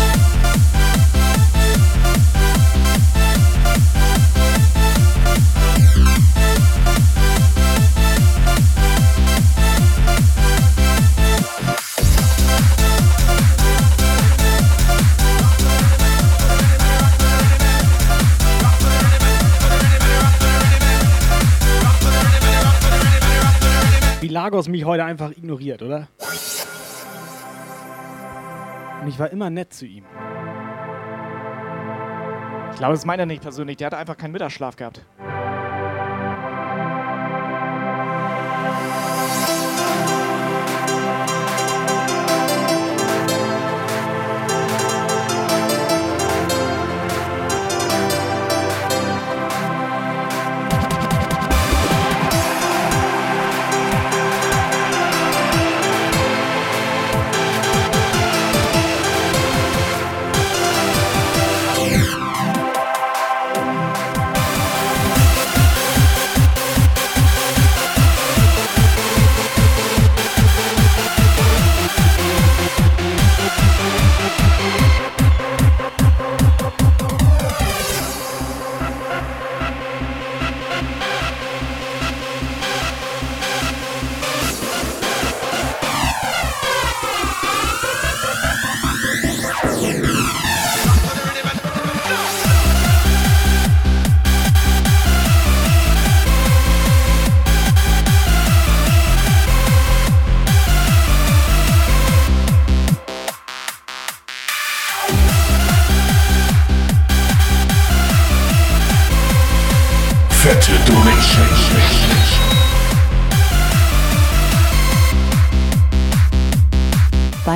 [24.28, 26.06] Lagos mich heute einfach ignoriert, oder?
[29.00, 30.04] Und ich war immer nett zu ihm.
[32.72, 33.76] Ich glaube, das meint er nicht persönlich.
[33.76, 35.04] Der hat einfach keinen Mittagsschlaf gehabt.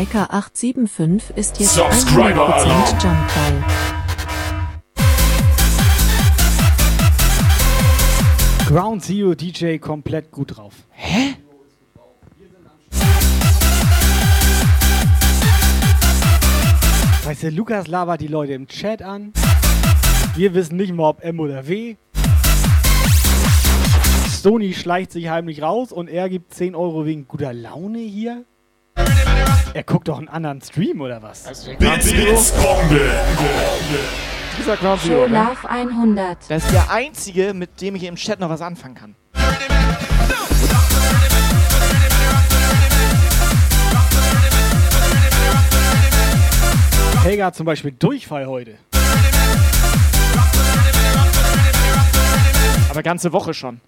[0.03, 2.99] Biker875 ist jetzt Subscriber 100% Alarm.
[3.01, 3.65] Jumpgeil.
[8.67, 10.75] Ground Zero DJ komplett gut drauf.
[10.91, 11.37] Hä?
[17.25, 19.33] Weißt du, Lukas labert die Leute im Chat an.
[20.35, 21.95] Wir wissen nicht mal, ob M oder W.
[24.33, 28.45] Stony schleicht sich heimlich raus und er gibt 10 Euro wegen guter Laune hier.
[29.75, 31.45] Er guckt doch einen anderen Stream oder was?
[34.59, 35.39] Dieser Ground Zero, ne?
[35.39, 36.39] Love 100.
[36.49, 39.14] Das ist der einzige, mit dem ich im Chat noch was anfangen kann.
[47.23, 48.77] Helga hat zum Beispiel Durchfall heute.
[52.91, 53.81] Aber ganze Woche schon.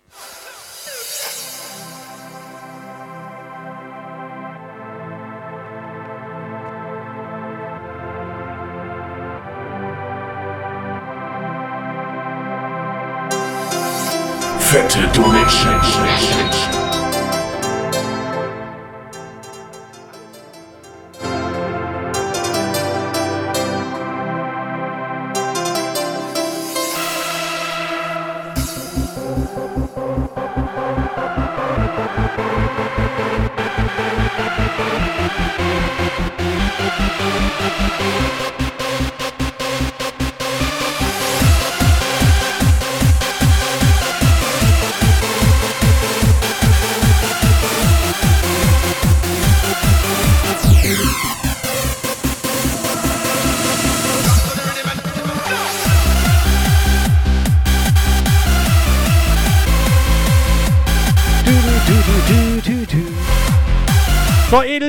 [14.74, 16.83] Fette Donation.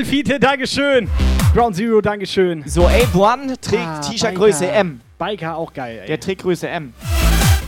[0.05, 1.09] Edelfiete, Dankeschön.
[1.55, 2.63] Ground Zero, Dankeschön.
[2.67, 4.75] So, Ape One trägt Ah, T-Shirt-Größe Biker.
[4.75, 5.01] M.
[5.17, 6.07] Biker auch geil, ey.
[6.07, 6.93] Der trägt Größe M.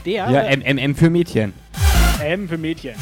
[0.05, 0.29] Der?
[0.29, 1.53] Ja, MMM für Mädchen.
[2.23, 2.93] M für Mädchen.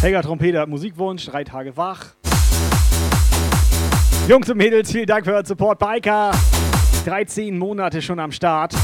[0.00, 2.17] Helga Trompeter, Musikwunsch, drei Tage wach.
[4.28, 5.78] Jungs und Mädels, vielen Dank für euren Support.
[5.78, 6.32] Biker,
[7.06, 8.74] 13 Monate schon am Start.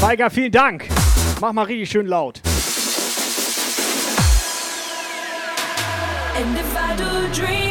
[0.00, 0.88] Biker, vielen Dank.
[1.40, 2.40] Mach mal richtig schön laut.
[6.34, 6.96] And if I
[7.32, 7.69] dream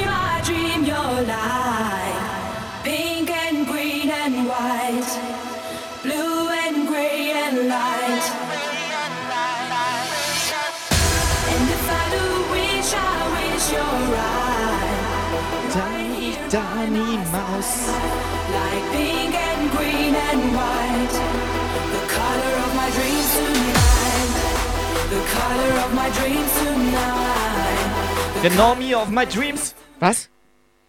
[28.41, 29.75] The Normie of my dreams.
[29.99, 30.29] Was?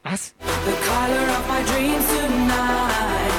[0.05, 0.35] Was?
[0.39, 3.33] The color of my dreams tonight.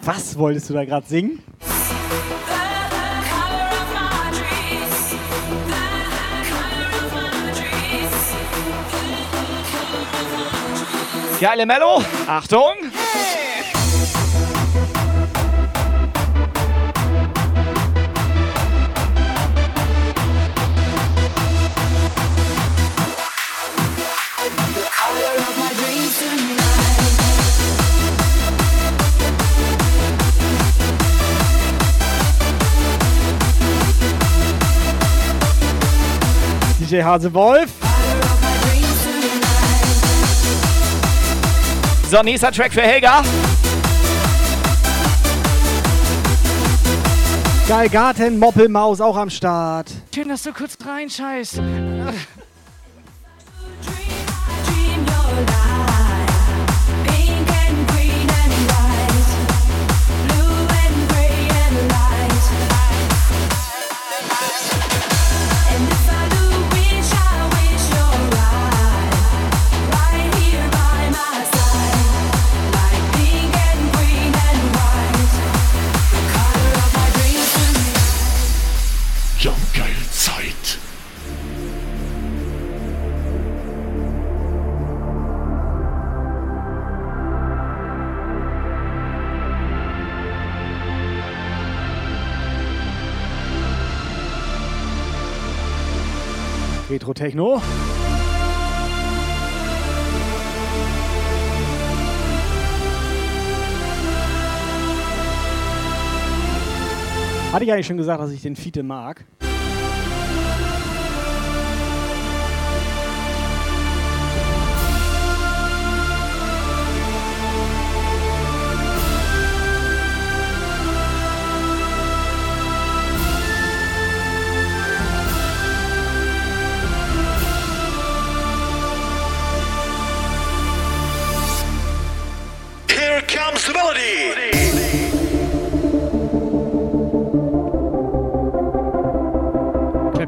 [0.00, 1.42] The Was wolltest du da gerade singen?
[11.40, 12.02] Geile Mello.
[12.26, 12.74] Achtung.
[36.78, 37.89] DJ Hase Wolf.
[42.10, 43.22] So, nächster Track für Helga.
[47.68, 49.92] Geil Garten, Moppelmaus auch am Start.
[50.12, 51.60] Schön, dass du kurz reinscheißt.
[97.20, 97.60] Techno.
[107.52, 109.26] Hatte ich eigentlich schon gesagt, dass ich den Fiete mag?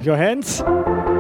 [0.03, 1.12] Clap your hands.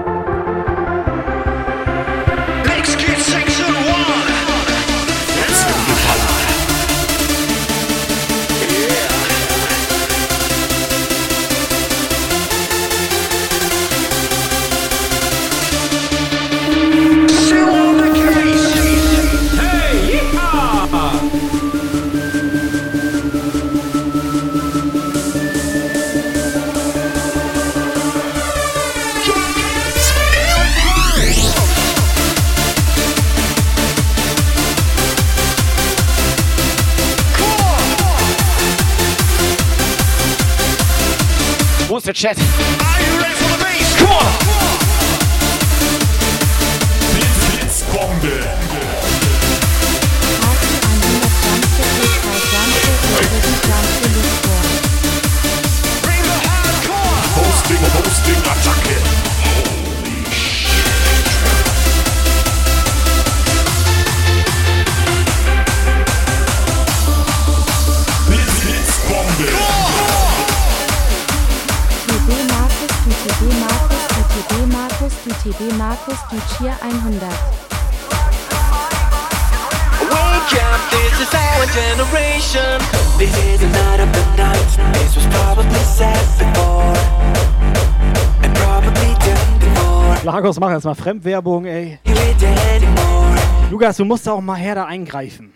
[42.22, 42.71] Chat?
[90.42, 92.00] Lagos, mach jetzt mal Fremdwerbung, ey.
[93.70, 95.54] Lukas, du musst auch mal her da eingreifen.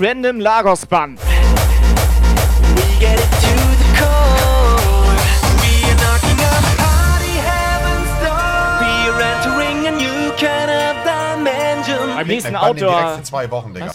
[0.00, 1.20] Random Lagos Band.
[1.20, 5.14] we get it to the core.
[5.62, 8.82] We are knocking up party heaven's door.
[8.82, 12.16] We are entering a new kind of dimension.
[12.16, 13.18] Beim nächsten Outdoor.
[13.18, 13.92] für zwei Wochen, Digga.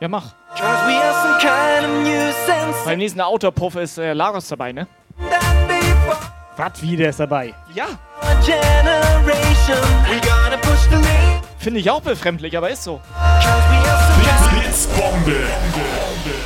[0.00, 0.34] Ja, mach.
[2.86, 4.86] Beim nächsten Outdoor-Puff ist äh, Lagos dabei, ne?
[6.56, 7.52] Was, wie, der ist dabei?
[7.74, 7.86] Ja.
[11.58, 13.00] Finde ich auch befremdlich, aber ist so.
[14.52, 15.36] Blitzbombe.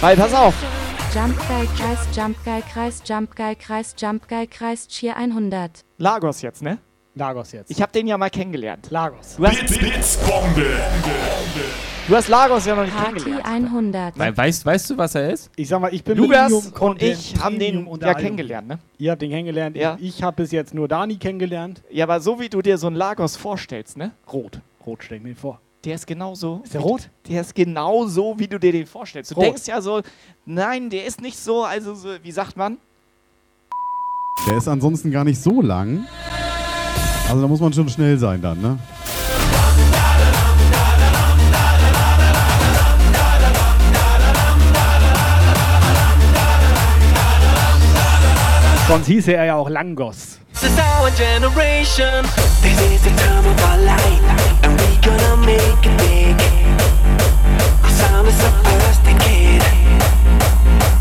[0.00, 0.54] Weil, pass auf.
[1.14, 5.84] Jump Geil Kreis, Jump Geil Kreis, Jump Geil Kreis, Jump Geil Kreis, Cheer 100.
[5.98, 6.78] Lagos jetzt, ne?
[7.16, 7.70] Lagos jetzt.
[7.70, 8.90] Ich habe den ja mal kennengelernt.
[8.90, 9.34] Lagos.
[9.36, 10.78] Blitz, Blitzbombe.
[12.10, 13.46] Du hast Lagos ja noch nicht Party kennengelernt.
[13.46, 14.18] 100.
[14.18, 15.50] We weißt, weißt du, was er ist?
[15.56, 18.78] Ich sag mal, ich bin Lukas und ich haben den ja kennengelernt, ne?
[18.98, 19.76] Ihr habt den kennengelernt.
[19.76, 19.96] Ja.
[20.00, 21.82] Ich, ich habe bis jetzt nur Dani kennengelernt.
[21.90, 24.12] Ja, aber so wie du dir so einen Lagos vorstellst, ne?
[24.32, 24.60] Rot.
[24.84, 25.60] Rot stell ich mir vor.
[25.84, 26.60] Der ist genauso.
[26.64, 27.08] Ist der rot?
[27.28, 29.30] Der ist genau so, wie du dir den vorstellst.
[29.30, 29.44] Du Rot.
[29.44, 30.02] denkst ja so,
[30.44, 32.76] nein, der ist nicht so, also so, wie sagt man?
[34.48, 36.06] Der ist ansonsten gar nicht so lang.
[37.28, 38.78] Also da muss man schon schnell sein dann, ne?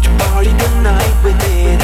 [0.04, 1.82] To party the night with it.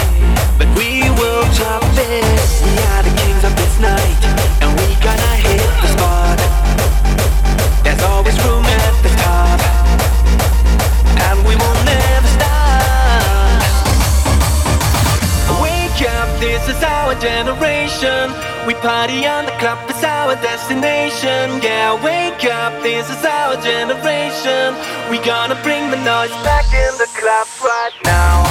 [0.59, 2.61] But we will drop this.
[2.61, 4.64] We are the kings of this night,
[18.67, 21.61] We party on the club, it's our destination.
[21.61, 24.73] Yeah, wake up, this is our generation.
[25.11, 28.43] We gonna bring the noise back in the club right now.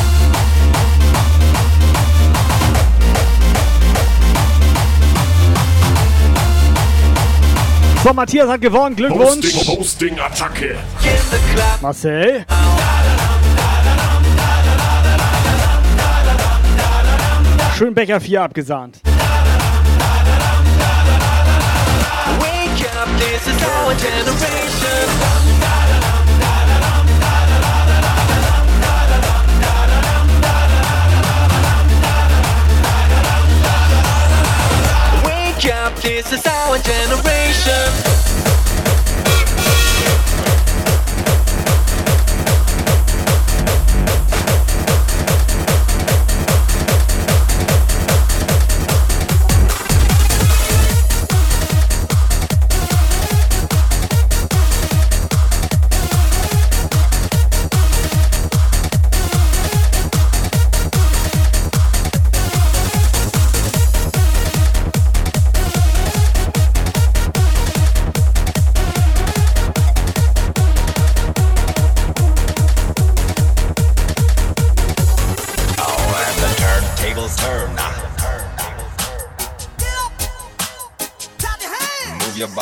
[8.05, 8.95] So, Matthias hat gewonnen.
[8.95, 9.53] Glückwunsch.
[9.53, 10.77] Posting, Posting, Attacke.
[11.81, 12.45] Marcel.
[17.77, 19.01] Schön Becher 4 abgesahnt.
[23.45, 24.65] This is our generation.
[36.03, 38.44] This is our generation.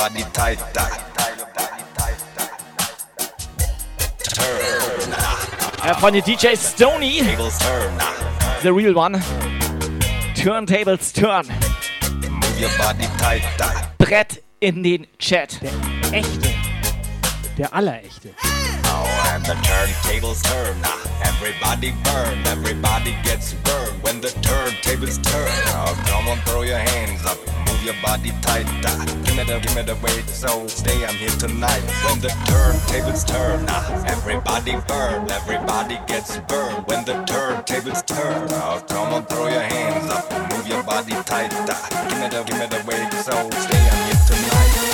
[0.03, 0.59] Body tight.
[4.35, 5.15] Turn.
[5.85, 7.99] Ja, von den DJ Stony, Tables turn.
[8.63, 9.23] the real one.
[10.35, 11.47] Turntables turn.
[12.29, 13.45] Move your body tight.
[13.99, 15.61] Brett in den Chat.
[15.63, 15.73] Der
[16.13, 16.49] echte.
[17.57, 18.31] Der allerechte.
[19.43, 20.77] The turntables turn.
[20.85, 22.47] Ah, everybody burn.
[22.47, 25.51] Everybody gets burned when the turntables turn.
[25.75, 27.39] Oh, come on, throw your hands up.
[27.67, 28.67] Move your body tight.
[29.25, 30.29] Give me the, give me the weight.
[30.29, 31.83] So stay, I'm here tonight.
[32.07, 33.67] When the turntables turn.
[33.69, 35.29] Ah, everybody burn.
[35.29, 38.47] Everybody gets burned when the turntables turn.
[38.53, 40.31] Oh, come on, throw your hands up.
[40.53, 41.51] Move your body tight.
[41.51, 43.13] Give me the, give me the weight.
[43.27, 44.93] So stay, I'm here tonight.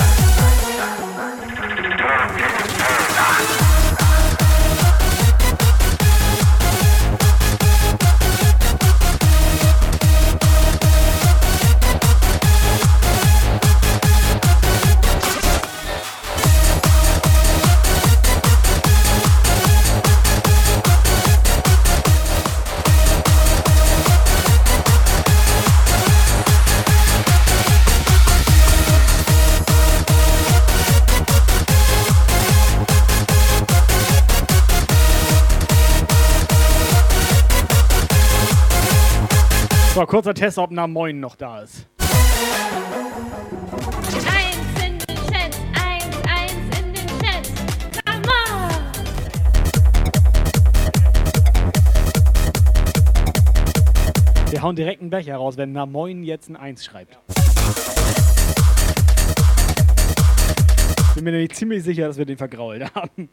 [40.08, 41.86] Kurzer Test, ob Na Moin noch da ist.
[41.98, 42.16] Eins
[44.80, 45.56] eins, eins!
[54.50, 57.18] Wir hauen direkt einen Becher raus, wenn Na Moin jetzt ein 1 schreibt.
[61.14, 63.28] Bin mir nämlich ziemlich sicher, dass wir den vergrault haben.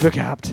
[0.00, 0.52] Glück gehabt.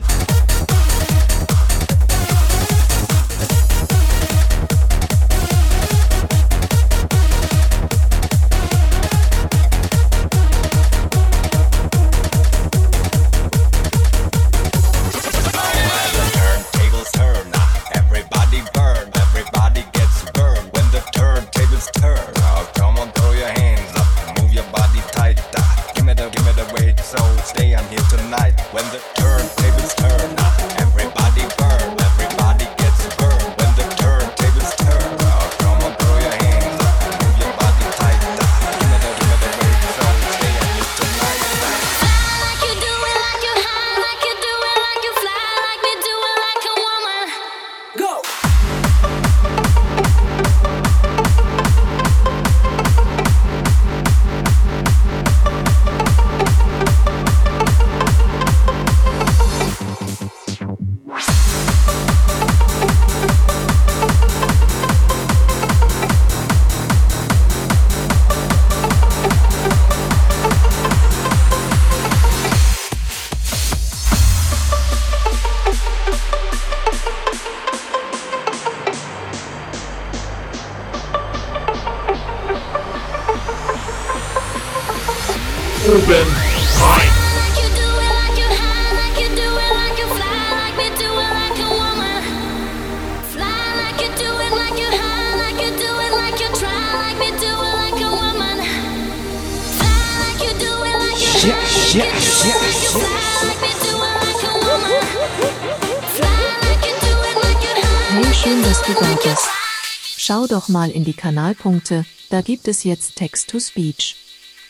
[110.74, 114.18] Mal in die Kanalpunkte, da gibt es jetzt Text-to-Speech.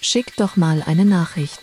[0.02, 1.60] Schick doch mal eine Nachricht.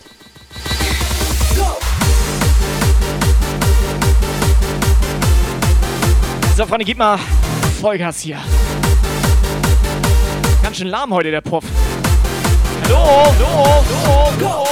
[6.57, 7.19] So, Freunde, gib mal
[7.79, 8.39] Vollgas hier.
[10.63, 11.63] Ganz schön lahm heute, der Puff.
[12.83, 14.67] Hallo, hallo, hallo, hallo.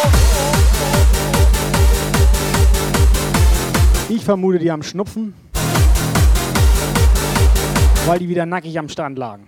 [4.09, 5.35] Ich vermute, die haben Schnupfen,
[8.07, 9.47] weil die wieder nackig am Strand lagen.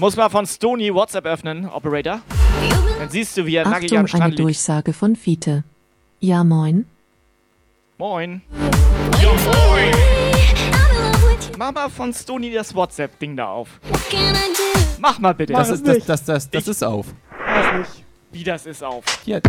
[0.00, 2.22] Muss mal von Stony WhatsApp öffnen, Operator.
[2.98, 4.38] Dann siehst du, wie er nackig am eine Strand liegt.
[4.40, 5.62] Durchsage von Fiete.
[6.20, 6.86] Ja, moin.
[7.98, 8.40] Moin.
[9.22, 9.94] Ja, moin.
[11.58, 13.78] Mach mal von Stony das WhatsApp-Ding da auf.
[14.98, 15.52] Mach mal bitte.
[15.52, 17.08] Das ist, das, das, das, das ist auf.
[17.46, 18.04] Das nicht.
[18.32, 19.04] Wie das ist auf.
[19.26, 19.42] Hier.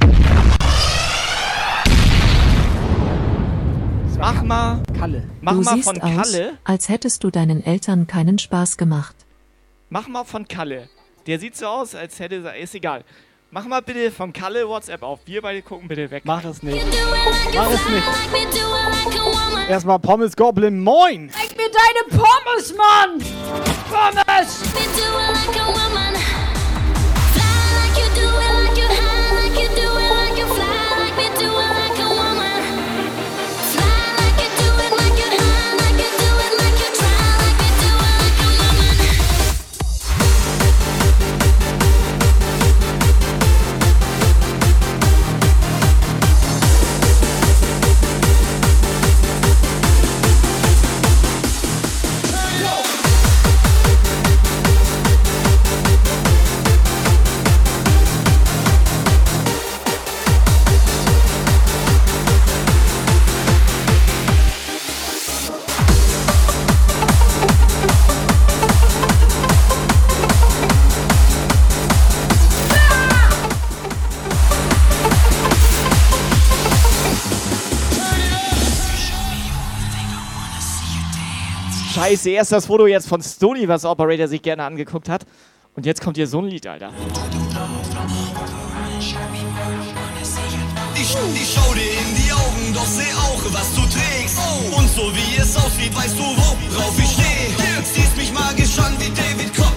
[4.19, 4.83] Mach mal.
[4.99, 5.23] Kalle.
[5.39, 6.57] Mach du mal siehst von aus, Kalle.
[6.65, 9.15] als hättest du deinen Eltern keinen Spaß gemacht.
[9.93, 10.87] Mach mal von Kalle.
[11.27, 12.55] Der sieht so aus, als hätte er.
[12.55, 13.03] Ist egal.
[13.49, 15.19] Mach mal bitte von Kalle WhatsApp auf.
[15.25, 16.23] Wir beide gucken bitte weg.
[16.23, 16.81] Mach das nicht.
[17.53, 18.07] Mach es nicht.
[19.69, 21.29] Erstmal Pommes Goblin, moin!
[21.29, 23.21] Zeig mir deine Pommes, Mann!
[23.89, 24.63] Pommes!
[82.11, 85.25] Scheiße, erst das Foto jetzt von Stony, was Operator sich gerne angeguckt hat.
[85.75, 86.91] Und jetzt kommt hier so ein Lied, Alter.
[90.93, 94.37] Ich Ich schau dir in die Augen, doch seh auch, was du trägst.
[94.77, 97.53] Und so wie es aussieht, weißt du, worauf ich steh.
[97.93, 99.70] Siehst mich magisch an wie David Copperfield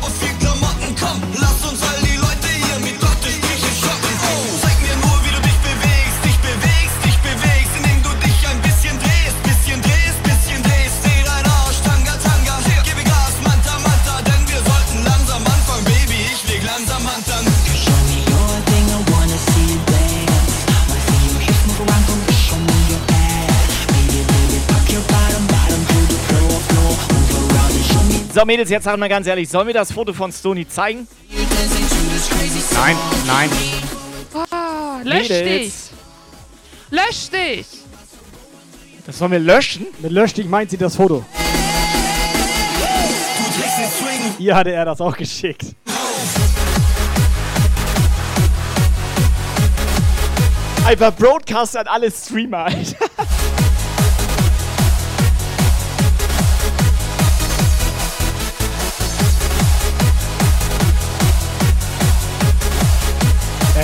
[28.35, 31.07] So, Mädels, jetzt sagen wir ganz ehrlich, sollen wir das Foto von Stony zeigen?
[32.75, 32.97] Nein,
[33.29, 33.51] nein.
[34.51, 35.45] Ah, lösch dich.
[35.45, 35.91] Mädels.
[36.91, 37.67] Lösch dich.
[39.07, 39.87] Das sollen wir löschen?
[40.01, 41.25] Mit lösch dich meint sie das Foto.
[44.41, 45.67] Ihr hatte er das auch geschickt.
[50.85, 52.97] Einfach Broadcast an alle Streamer, Alter.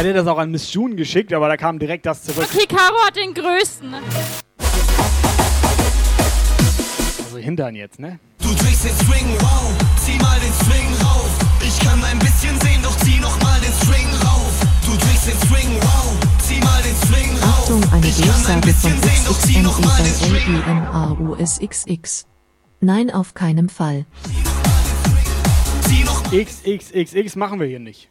[0.00, 2.48] Hätte das auch an Miss June geschickt, aber da kam direkt das zurück.
[2.52, 3.94] Okay, Caro hat den größten.
[7.24, 8.18] Also Hintern jetzt, ne?
[8.38, 9.72] Du drehst den Swing, wow,
[10.02, 11.28] zieh mal den Swing rauf.
[11.60, 14.52] Ich kann ein bisschen sehen, doch zieh noch mal den String rauf.
[14.86, 17.60] Du drehst den Swing, wow, zieh mal den Swing rauf.
[17.60, 20.62] Achtung, eine Ich kann ein Durchsage von bisschen sehen, doch zieh noch mal den String
[20.62, 22.26] XXNE-L-I-M-A-U-S-X-X.
[22.80, 24.06] Nein, auf keinem Fall.
[26.32, 28.08] XXXX machen wir hier nicht.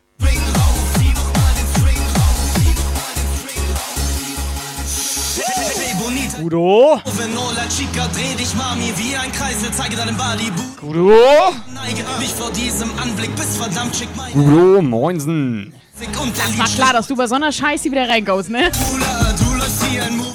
[13.93, 15.73] Schick mein Gudo, moinsen.
[15.99, 18.71] Das war klar, dass du bei so einer Scheiße wieder reingost, ne?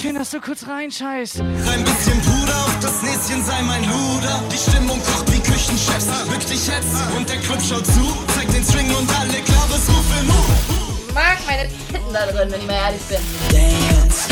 [0.00, 1.40] Schön, dass du kurz reinscheißt.
[1.40, 4.42] Ein bisschen Puder auf das Näschen, sei mein Luder.
[4.52, 6.06] Die Stimmung kocht wie Küchenchefs.
[6.28, 8.14] Bück dich jetzt und der Club schaut zu.
[8.36, 10.34] Zeig den String und alle Clubbers rufen
[11.14, 13.18] mag meine Titten da drin, wenn ich mal ehrlich bin.
[13.50, 14.28] dance.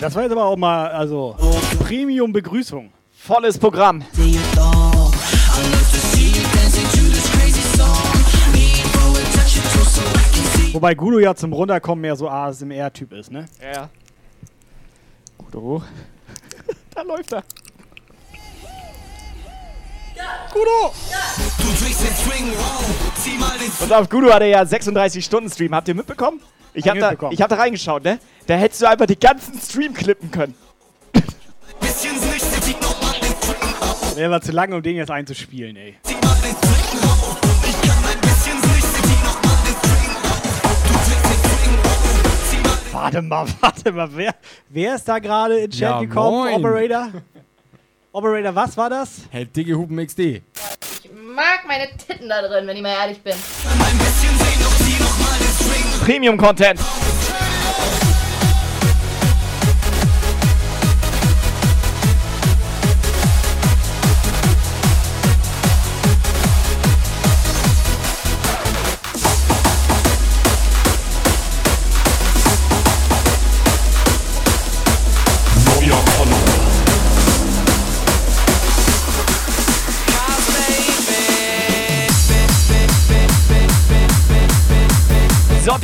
[0.00, 1.36] Das war jetzt aber auch mal, also,
[1.80, 2.92] Premium-Begrüßung.
[3.10, 4.02] Volles Programm.
[10.72, 13.46] Wobei Gudo ja zum Runterkommen mehr so ASMR-Typ ist, ne?
[13.62, 13.88] Ja.
[15.38, 15.82] Gudo.
[16.94, 17.44] da läuft er.
[20.52, 20.92] Gudo!
[21.58, 22.84] Du drehst den Swing, wow.
[23.78, 25.74] Pass auf, Gudo hatte ja 36-Stunden-Stream.
[25.74, 26.40] Habt ihr mitbekommen?
[26.72, 27.32] Ich hab, Hab ich da, mitbekommen.
[27.34, 28.18] ich hab da reingeschaut, ne?
[28.46, 30.54] Da hättest du einfach die ganzen Stream klippen können.
[34.16, 35.96] Der war zu lange, um den jetzt einzuspielen, ey.
[42.92, 44.08] Warte mal, warte mal.
[44.14, 44.34] Wer,
[44.68, 46.36] wer ist da gerade in Chat Ja, gekommen?
[46.52, 46.54] moin.
[46.54, 47.08] Operator?
[48.12, 49.22] Operator, was war das?
[49.30, 50.42] Hey, dicke Hupen XD.
[51.34, 53.32] Mag meine Titten da drin, wenn ich mal ehrlich bin.
[53.32, 53.38] ein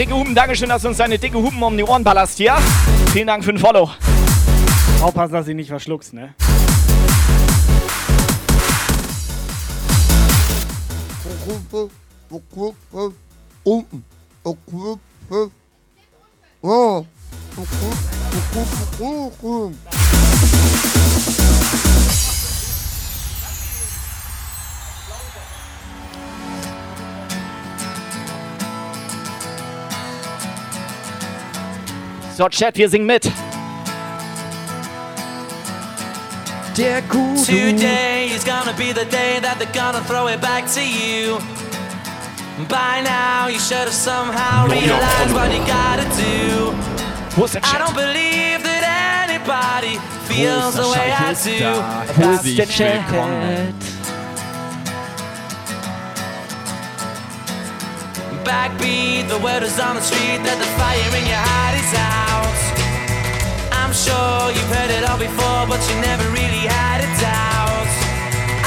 [0.00, 2.56] dicke Hupen, Dankeschön, dass du uns deine dicke Hupen um die Ohren ballerst hier.
[3.12, 3.90] Vielen Dank für den Follow.
[5.02, 6.34] Aufpassen, dass du ihn nicht verschluckst, ne?
[32.40, 33.30] So, Chat, wir singen mit.
[36.74, 37.44] Der Gudo.
[37.44, 41.38] Today is gonna be the day that they're gonna throw it back to you.
[42.66, 46.72] By now, you should have somehow realized what you gotta do.
[47.36, 51.58] Wo ist I don't believe that anybody feels the way I do.
[51.58, 51.74] da.
[51.74, 53.04] about Herzlich the chat.
[58.44, 62.29] Backbeat, the word is on the street that the fire in your heart is out
[64.10, 67.90] sure you've heard it all before, but you never really had a doubt.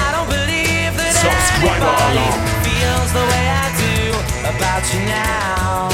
[0.05, 2.27] I don't believe that anybody
[2.67, 3.95] feels the way I do
[4.53, 5.91] about you now.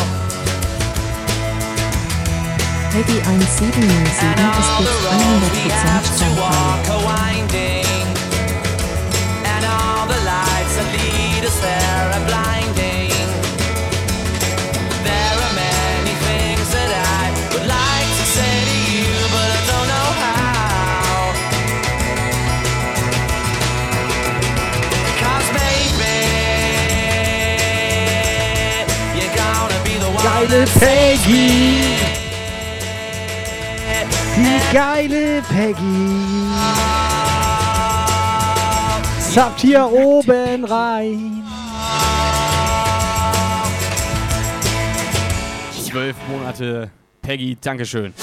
[2.94, 6.04] Peggy 1707 ist jetzt 100%
[9.54, 12.09] And all the lights that lead us there
[30.60, 31.82] Geile Peggy.
[34.36, 36.50] Die geile Peggy.
[39.34, 41.44] Zappt hier oben rein.
[45.82, 46.92] Zwölf Monate
[47.22, 48.14] Peggy, Dankeschön.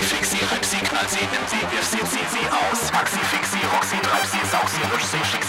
[0.00, 2.90] Maxi, fixi, reipsi, knallsi, nimm sie, wirf sie, zieh sie aus.
[2.90, 5.39] Maxi, fixi, rock sie, treib sie, saug sie, rutsch sie, schick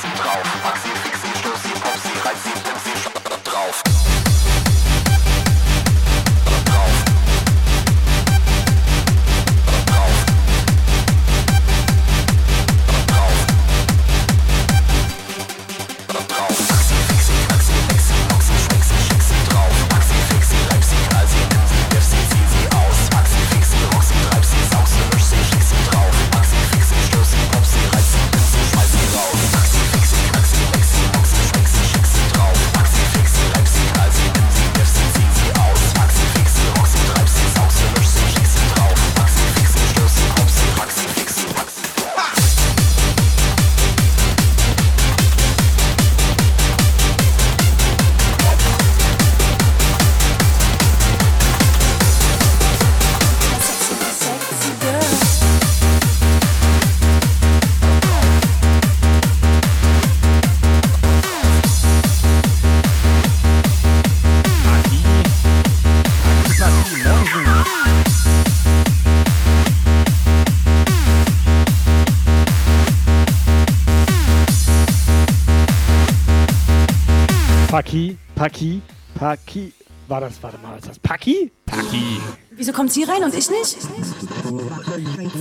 [78.41, 78.81] Paki,
[79.13, 79.71] Paki.
[80.07, 81.51] War das, warte mal, ist das Paki?
[81.63, 82.19] Paki.
[82.49, 83.77] Wieso kommt sie rein und ich nicht?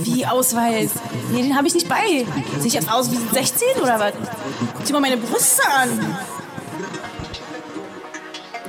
[0.05, 0.91] Wie Ausweis?
[1.31, 2.27] Nee, den habe ich nicht bei.
[2.59, 4.13] Sehe ich jetzt aus wie 16 oder was?
[4.75, 6.15] Guck dir mal meine Brüste an.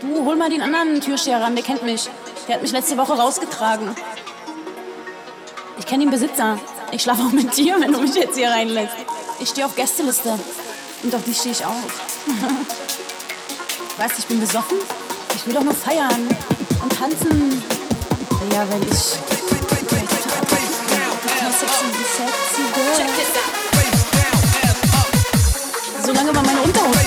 [0.00, 2.08] Du, hol mal den anderen Türsteher ran, der kennt mich.
[2.48, 3.90] Der hat mich letzte Woche rausgetragen.
[5.78, 6.58] Ich kenne den Besitzer.
[6.90, 8.96] Ich schlafe auch mit dir, wenn du mich jetzt hier reinlässt.
[9.40, 10.38] Ich stehe auf Gästeliste.
[11.02, 11.74] Und auf die stehe ich auch.
[14.02, 14.78] Weißt du, ich bin besoffen?
[15.32, 16.26] Ich will doch nur feiern
[16.82, 17.62] und tanzen.
[18.52, 19.14] Ja, weil ich.
[22.74, 23.06] Girl.
[26.04, 26.98] Solange war meine Unterhose.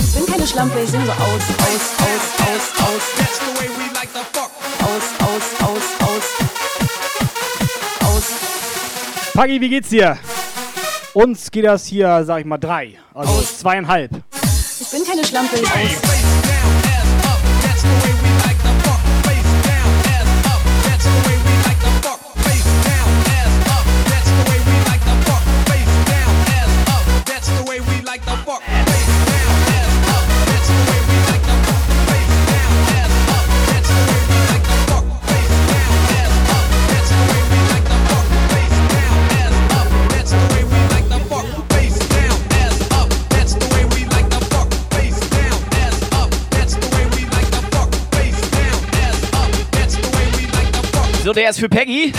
[0.00, 1.44] Ich bin keine Schlampe, ich nur so aus, aus,
[2.00, 3.02] aus, aus, aus.
[4.82, 6.24] Aus, aus, aus, aus.
[8.04, 8.24] Aus.
[9.32, 10.18] Paki, wie geht's dir?
[11.14, 12.98] Uns geht das hier, sag ich mal, drei.
[13.14, 14.10] Also zweieinhalb.
[14.86, 15.56] Ich bin keine Schlampe,
[51.26, 52.12] So, der ist für Peggy.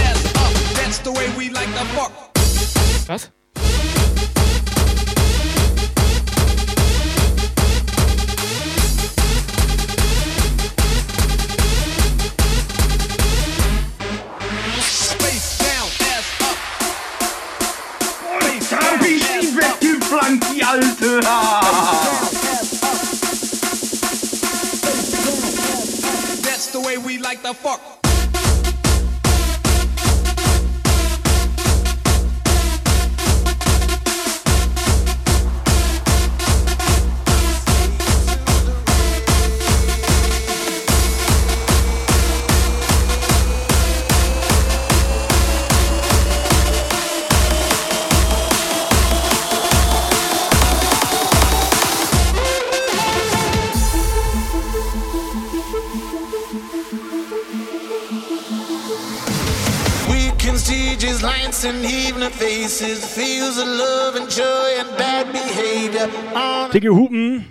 [60.09, 65.31] We can see just lights and evening faces, feels of love and joy and bad
[65.31, 66.07] behavior.
[66.33, 67.45] On Dicke Hupen.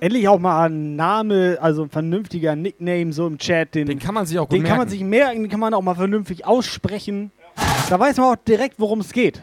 [0.00, 3.74] Endlich auch mal ein Name, also ein vernünftiger Nickname so im Chat.
[3.74, 4.90] Den, den kann man sich auch gut Den kann man merken.
[4.90, 7.30] sich merken, den kann man auch mal vernünftig aussprechen.
[7.90, 9.42] Da weiß man auch direkt, worum es geht.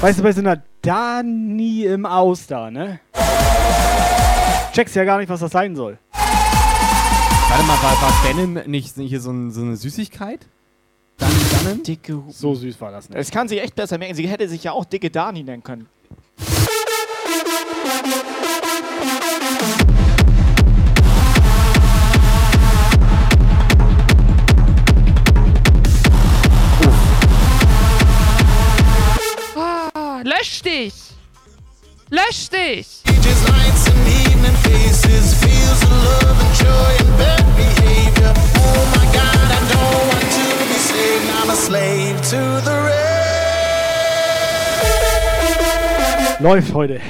[0.00, 2.98] Weißt du, bei so einer Dani im Aus da, ne?
[4.72, 5.98] Checkst ja gar nicht, was das sein soll.
[7.52, 10.46] Warte mal, war, war Denim nicht hier so, ein, so eine Süßigkeit?
[11.18, 11.30] Dann,
[11.66, 11.82] dann?
[11.82, 12.32] Dicke Hupen.
[12.32, 13.18] So süß war das nicht.
[13.18, 14.14] Das kann sie echt besser merken.
[14.14, 15.86] Sie hätte sich ja auch Dicke Dani nennen können.
[29.92, 30.94] Ah, lösch dich!
[32.08, 33.02] Lösch dich!
[46.40, 47.00] Läuft heute.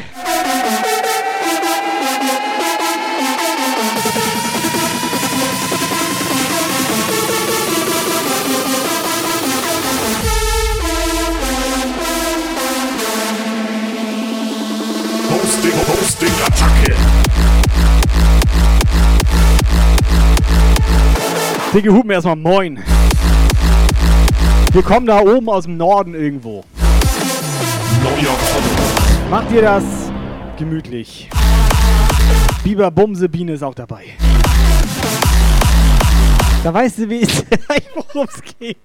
[15.31, 16.97] Hosting, Hosting, Attacke.
[21.73, 23.02] Dicke Hupen erstmal moin.
[24.73, 26.65] Wir kommen da oben aus dem Norden irgendwo.
[29.29, 29.85] Macht ihr das
[30.57, 31.29] gemütlich.
[32.65, 34.05] Biber Bumse Biene ist auch dabei.
[36.65, 37.21] Da weißt du, wie
[37.95, 38.79] worum es geht.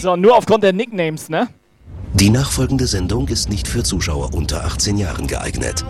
[0.00, 1.46] So, nur aufgrund der Nicknames, ne?
[2.14, 5.84] Die nachfolgende Sendung ist nicht für Zuschauer unter 18 Jahren geeignet.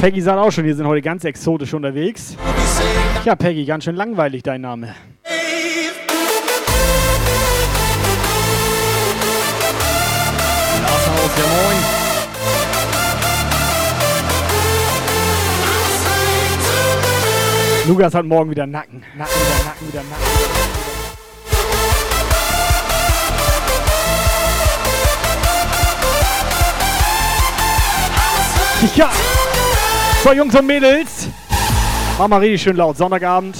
[0.00, 2.36] Peggy sagt auch schon, wir sind heute ganz exotisch unterwegs.
[3.26, 4.94] Ja, Peggy, ganz schön langweilig dein Name.
[10.78, 11.99] Glashaus, ja moin.
[17.90, 19.02] Lukas hat morgen wieder Nacken.
[19.18, 20.24] Nacken, wieder Nacken, wieder Nacken.
[28.80, 29.10] Wieder Ja.
[30.22, 31.26] So, Jungs und Mädels.
[32.16, 32.96] Mama richtig schön laut.
[32.96, 33.56] Sonntagabend.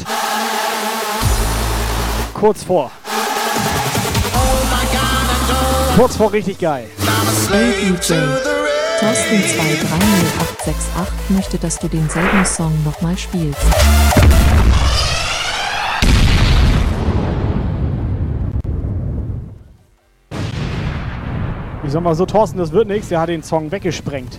[2.32, 2.92] Kurz vor.
[5.96, 6.88] Kurz vor richtig geil.
[7.34, 8.00] Sleep
[9.00, 13.58] Thorsten 230868 möchte, dass du denselben Song nochmal spielst.
[21.82, 23.10] Ich sag mal so, Thorsten, das wird nichts.
[23.10, 24.38] Er hat den Song weggesprengt.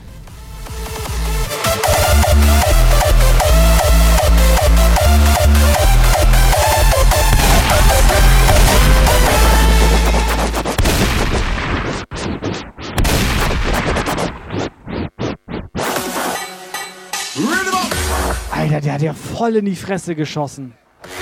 [18.72, 20.74] Alter, der hat ja voll in die Fresse geschossen.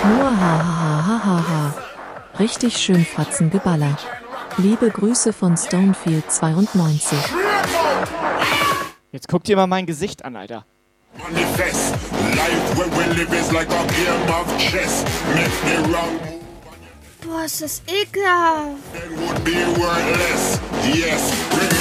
[0.04, 1.74] Nur ha ha ha ha ha.
[2.40, 4.06] Richtig schön Fratzen geballert.
[4.58, 7.18] Liebe Grüße von Stonefield 92.
[9.12, 10.64] Jetzt guck dir mal mein Gesicht an, Alter.
[11.18, 11.94] Manifest.
[12.36, 15.04] Life where we live is like a game of chess.
[15.34, 16.20] Make the wrong
[17.26, 18.78] Boah, ist das ekelhaft.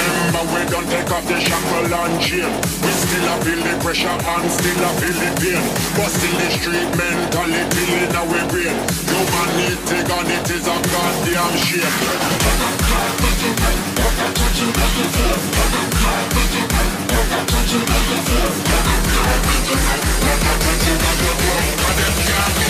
[0.09, 2.51] Remember we don't take off the shackle and chain.
[2.83, 5.65] We still a feel the pressure and still a feel the pain.
[5.97, 8.77] But still the street mentality in our brain.
[9.09, 11.97] Humanity and it is a goddamn shame.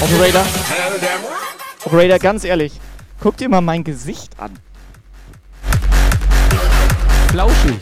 [0.03, 0.45] Operator.
[1.91, 2.73] Raider, ganz ehrlich,
[3.21, 4.59] guck dir mal mein Gesicht an.
[7.29, 7.81] Flauschig.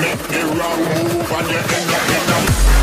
[0.00, 2.73] Make the wrong move and you end up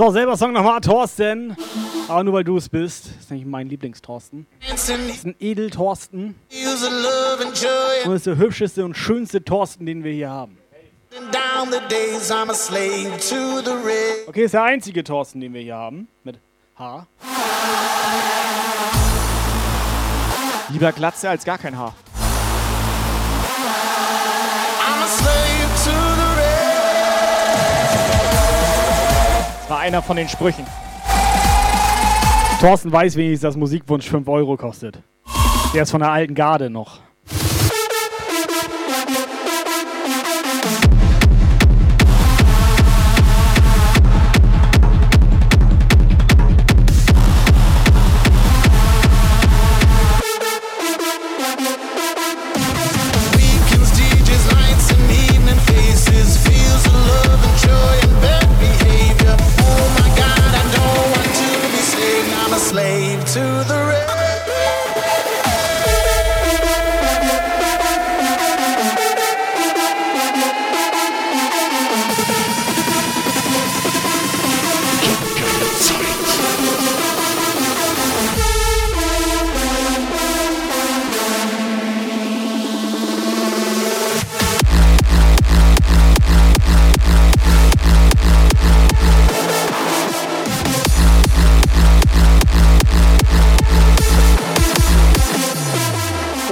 [0.00, 1.54] So, selber Song nochmal, Thorsten.
[2.08, 3.08] Aber nur weil du es bist.
[3.08, 4.46] Das ist nämlich mein Lieblingsthorsten.
[4.70, 6.36] Das ist ein Edel-Thorsten.
[8.04, 10.56] Und das ist der hübscheste und schönste Thorsten, den wir hier haben.
[14.26, 16.08] Okay, ist der einzige Thorsten, den wir hier haben.
[16.24, 16.38] Mit
[16.78, 17.06] H.
[20.70, 21.94] Lieber Glatze als gar kein Haar.
[29.70, 30.66] War einer von den Sprüchen.
[32.60, 34.98] Thorsten weiß wenigstens, dass Musikwunsch 5 Euro kostet.
[35.72, 36.98] Der ist von der alten Garde noch.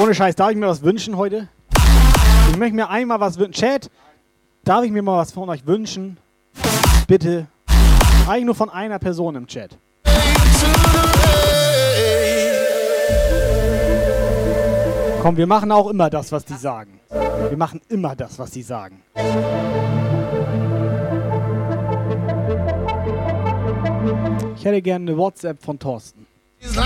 [0.09, 1.48] Ohne Scheiß, darf ich mir was wünschen heute?
[2.48, 3.60] Ich möchte mir einmal was wünschen.
[3.60, 3.90] Chat,
[4.64, 6.16] darf ich mir mal was von euch wünschen?
[7.06, 7.47] Bitte.
[8.26, 9.76] Eigentlich nur von einer Person im Chat.
[15.20, 17.01] Komm, wir machen auch immer das, was die sagen.
[17.10, 19.02] Wir machen immer das, was die sagen.
[24.56, 26.27] Ich hätte gerne eine WhatsApp von Thorsten.
[26.60, 26.80] So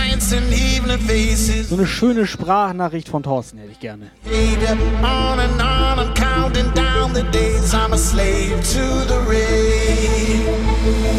[1.77, 4.11] eine schöne Sprachnachricht von Thorsten hätte ich gerne.
[4.25, 4.77] behavior.
[5.03, 7.75] On and on, I'm counting down the days.
[7.75, 10.47] I'm a slave to the rain.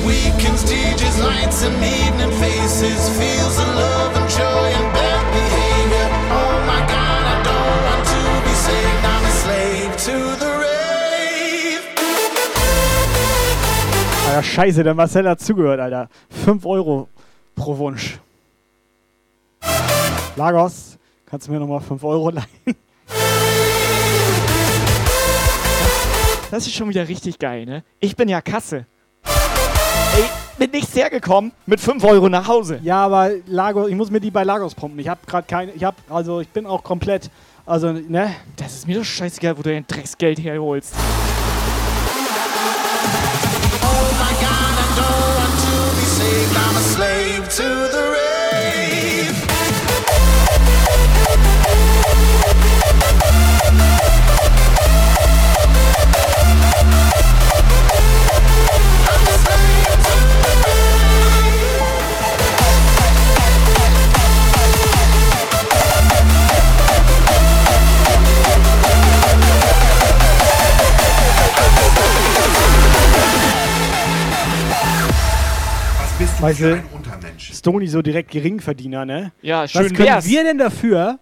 [0.05, 3.09] Weekends, DJs, lights and evening faces.
[3.17, 6.07] Feels of love and joy and bad behavior.
[6.31, 9.05] Oh my God, I don't want to be saved.
[9.05, 11.84] I'm a slave to the rave.
[14.27, 16.07] Alter, scheiße, der Marcel hat zugehört, Alter.
[16.30, 17.07] 5 Euro
[17.55, 18.19] pro Wunsch.
[20.35, 20.97] Lagos,
[21.27, 22.47] kannst du mir nochmal 5 Euro leihen?
[26.49, 27.84] Das ist schon wieder richtig geil, ne?
[27.99, 28.88] Ich bin ja Kasse.
[29.23, 30.23] Ey,
[30.57, 32.80] bin nichts hergekommen mit 5 Euro nach Hause.
[32.81, 34.99] Ja, aber Lagos, ich muss mir die bei Lagos pumpen.
[34.99, 37.30] Ich habe gerade keine, ich habe, also ich bin auch komplett,
[37.65, 38.35] also, ne?
[38.55, 40.95] Das ist mir doch scheißegal, wo du dein Drecksgeld herholst.
[76.43, 77.53] Weißt du, ein Untermensch?
[77.53, 79.31] Stony so direkt Geringverdiener, ne?
[79.41, 80.25] Ja, Was schön können wär's.
[80.27, 81.19] wir denn dafür,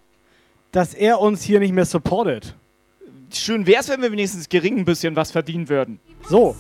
[0.72, 2.56] dass er uns hier nicht mehr supportet?
[3.32, 6.00] Schön wär's, wenn wir wenigstens gering ein bisschen was verdienen würden.
[6.28, 6.56] So.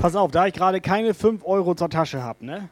[0.00, 2.68] Pass auf, da ich gerade keine 5 Euro zur Tasche habe, ne?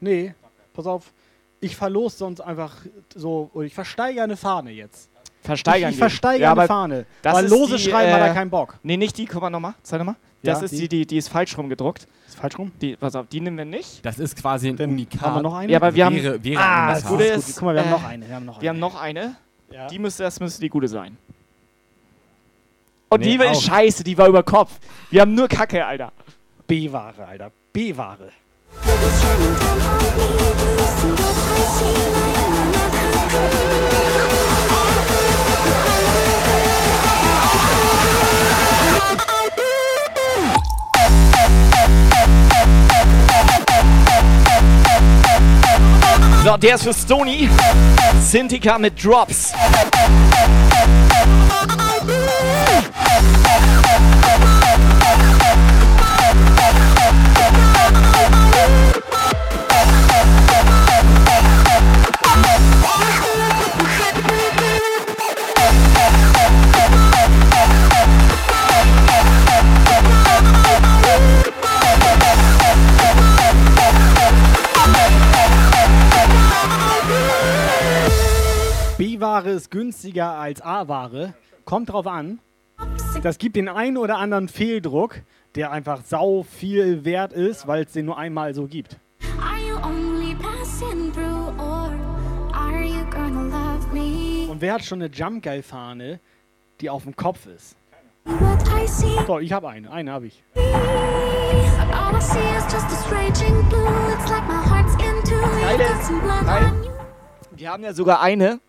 [0.00, 0.34] Nee,
[0.72, 1.12] pass auf.
[1.60, 2.74] Ich verlose sonst einfach
[3.14, 5.10] so, oder ich versteigere eine Fahne jetzt.
[5.42, 7.06] Versteigern Ich, ich versteigere Ja, eine Fahne.
[7.22, 8.78] das Weil ist lose die, schreiben hat äh, er keinen Bock.
[8.82, 10.16] Nee, nicht die, guck mal nochmal, zeig nochmal.
[10.42, 10.80] Ja, Das ist die?
[10.80, 12.06] die, die, die ist falsch rum gedruckt.
[12.26, 12.72] Ist falsch rum?
[12.80, 14.04] Die, pass auf, die nehmen wir nicht.
[14.04, 15.22] Das ist quasi ein Unikat.
[15.22, 15.72] haben wir noch eine?
[15.72, 16.16] Ja, aber wir haben.
[16.16, 17.04] Wäre- wäre ah, das.
[17.04, 17.54] Gute Gut, ist.
[17.56, 18.28] guck mal, wir haben äh, noch eine.
[18.28, 18.80] Wir haben noch Wir eine.
[18.82, 19.36] haben noch eine.
[19.70, 19.86] Ja.
[19.88, 21.16] Die müsste, das müsste die gute sein.
[23.08, 24.72] Und Nee, die war scheiße, die war über Kopf.
[25.10, 26.12] Wir haben nur Kacke, Alter.
[26.66, 27.52] B-Ware, Alter.
[27.72, 28.30] B-Ware.
[46.44, 47.48] So, der ist für Stony.
[48.20, 49.52] Sintika mit Drops.
[78.98, 81.34] B-Ware ist günstiger als A-Ware.
[81.64, 82.38] Kommt drauf an.
[83.22, 85.22] Das gibt den einen oder anderen Fehldruck,
[85.54, 88.98] der einfach sau viel wert ist, weil es den nur einmal so gibt.
[94.48, 96.20] Und wer hat schon eine Jump Guy Fahne,
[96.80, 97.76] die auf dem Kopf ist?
[99.26, 99.90] So, ich habe eine.
[99.90, 100.42] Eine habe ich.
[107.56, 108.60] Wir haben ja sogar eine.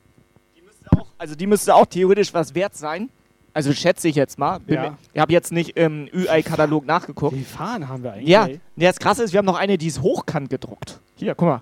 [0.56, 3.10] Die müsste auch, also die müsste auch theoretisch was wert sein.
[3.58, 4.60] Also schätze ich jetzt mal.
[4.60, 4.98] Bin Ja.
[5.14, 7.36] Ich habe jetzt nicht im UI-Katalog nachgeguckt.
[7.36, 8.28] Die Fahne haben wir eigentlich.
[8.28, 11.00] Ja, das krasse ist, wir haben noch eine, die ist hochkant gedruckt.
[11.16, 11.62] Hier, guck mal.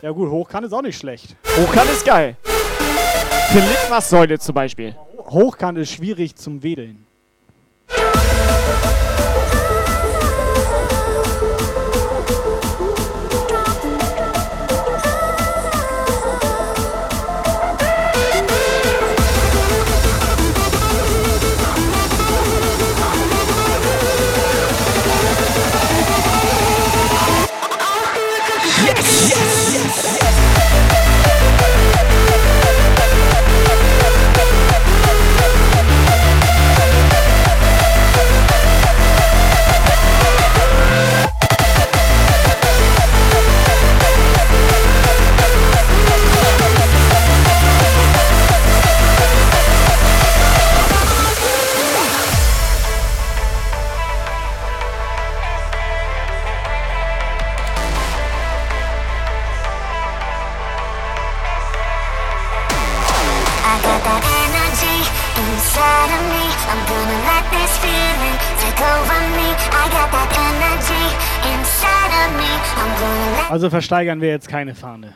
[0.00, 1.36] Ja gut, hochkant ist auch nicht schlecht.
[1.58, 2.38] Hochkant ist geil.
[2.42, 4.96] Für Litfaßsäule zum Beispiel.
[5.18, 7.04] Hochkant ist schwierig zum Wedeln.
[73.64, 75.14] Also versteigern wir jetzt keine Fahne.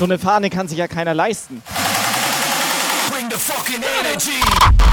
[0.00, 1.62] So eine Fahne kann sich ja keiner leisten.
[3.12, 4.32] Bring the fucking energy.
[4.32, 4.83] energy.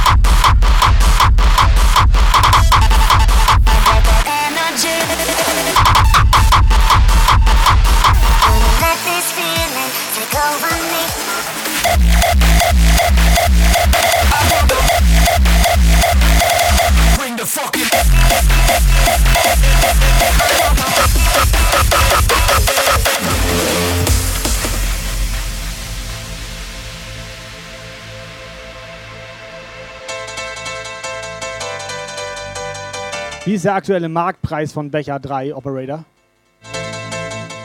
[33.43, 36.05] Wie ist der aktuelle Marktpreis von Becher 3 Operator?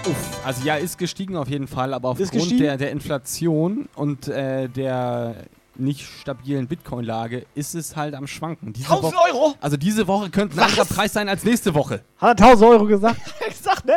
[0.09, 4.69] Uff, also ja, ist gestiegen auf jeden Fall, aber aufgrund der, der Inflation und äh,
[4.69, 5.35] der
[5.79, 8.73] nicht stabilen Bitcoin-Lage ist es halt am Schwanken.
[8.73, 9.55] Diese 1000 Woche- Euro?
[9.61, 10.71] Also diese Woche könnte ein Was?
[10.71, 12.01] anderer Preis sein als nächste Woche.
[12.19, 13.21] Hat er 1000 Euro gesagt?
[13.49, 13.95] Ich sag, ne?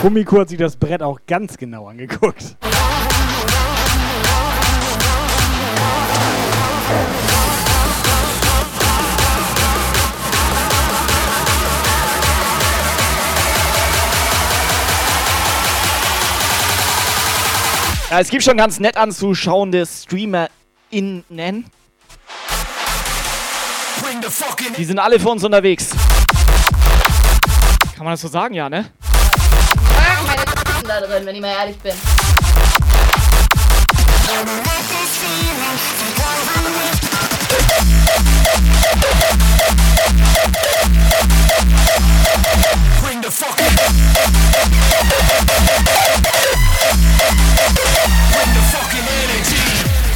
[0.00, 2.56] Gummiko hat sich das Brett auch ganz genau angeguckt.
[18.12, 20.50] Ja, es gibt schon ganz nett anzuschauende StreamerInnen.
[24.76, 25.88] Die sind alle für uns unterwegs.
[27.96, 28.90] Kann man das so sagen, ja, ne?
[29.96, 30.42] Mag meine
[30.86, 31.94] da drin, wenn ich mal ehrlich bin.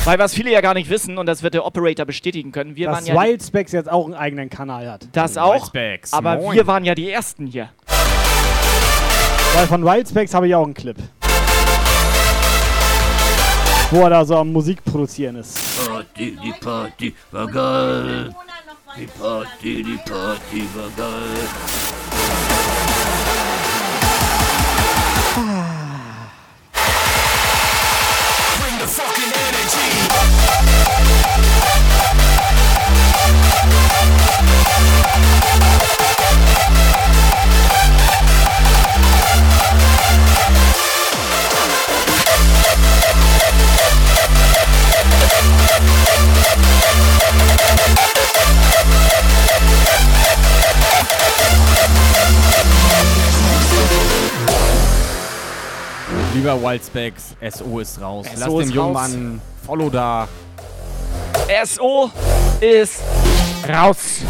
[0.06, 2.86] Weil was viele ja gar nicht wissen, und das wird der Operator bestätigen können, wir
[2.86, 3.20] Dass waren ja.
[3.20, 5.08] Wildspecs jetzt auch einen eigenen Kanal hat.
[5.10, 5.72] das auch.
[6.12, 6.54] Aber moin.
[6.54, 7.70] wir waren ja die Ersten hier.
[9.56, 10.96] Weil von Wildspecs habe ich auch einen Clip.
[13.90, 15.58] Wo er da so am Musik produzieren ist.
[15.84, 18.32] Party, die Party war geil.
[18.96, 22.05] Die Party, die Party war geil.
[56.34, 58.26] Lieber Wildspecs, SO ist raus.
[58.26, 59.10] SO Lass dem ist jungen raus.
[59.10, 60.28] Mann Follow da.
[61.64, 62.10] SO
[62.60, 63.00] ist
[63.66, 64.22] raus.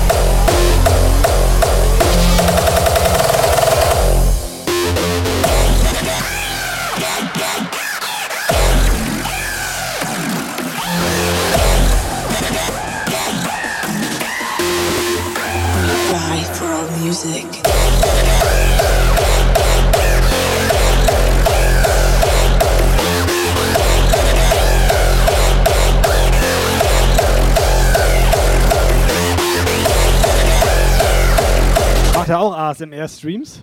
[33.06, 33.62] Auch ASMR-Streams?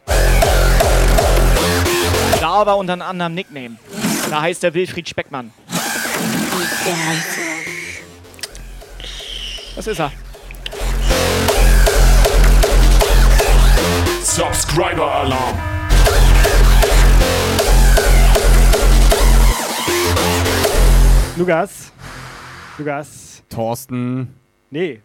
[2.40, 3.78] Da aber unter einem anderen Nickname.
[4.30, 5.52] Da heißt er Wilfried Speckmann.
[9.76, 10.12] Das ist er.
[14.24, 15.58] Subscriber Alarm.
[21.36, 21.92] Lukas.
[22.78, 23.44] Lukas.
[23.50, 24.34] Thorsten.
[24.70, 25.02] Nee.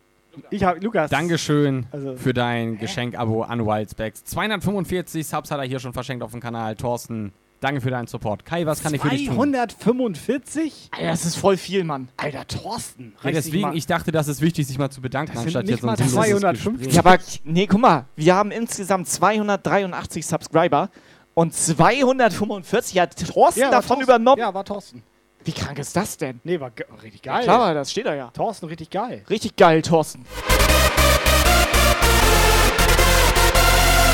[0.51, 1.10] Ich hab Lukas.
[1.10, 4.24] Dankeschön Also- für dein Geschenk-Abo an Wildspecs.
[4.24, 6.77] 245 Subs hat er hier schon verschenkt auf dem Kanal.
[6.77, 8.44] Thorsten, danke für deinen Support.
[8.44, 9.35] Kai, was kann ich für dich tun?
[9.36, 10.89] 245?
[10.93, 12.09] Alter, das ist voll viel, Mann.
[12.16, 13.15] Alter, Thorsten.
[13.23, 15.73] Ja, deswegen, ich dachte, das ist wichtig, sich mal zu bedanken, Das sind anstatt nicht
[15.77, 16.86] jetzt mal sinnloses 250.
[16.89, 16.94] Gespräch.
[16.94, 20.90] Ja, aber nee, guck mal, wir haben insgesamt 283 Subscriber
[21.35, 24.02] und 245 hat Thorsten Ja, davon Thorsten.
[24.05, 24.39] übernommen.
[24.40, 25.02] Ja, war Thorsten.
[25.48, 26.40] Wie krank ist das denn?
[26.44, 27.44] Nee, war ge- richtig Ja, geil.
[27.44, 28.30] klar, das steht da ja.
[28.32, 29.24] Thorsten, richtig geil.
[29.30, 30.26] Richtig geil, Thorsten.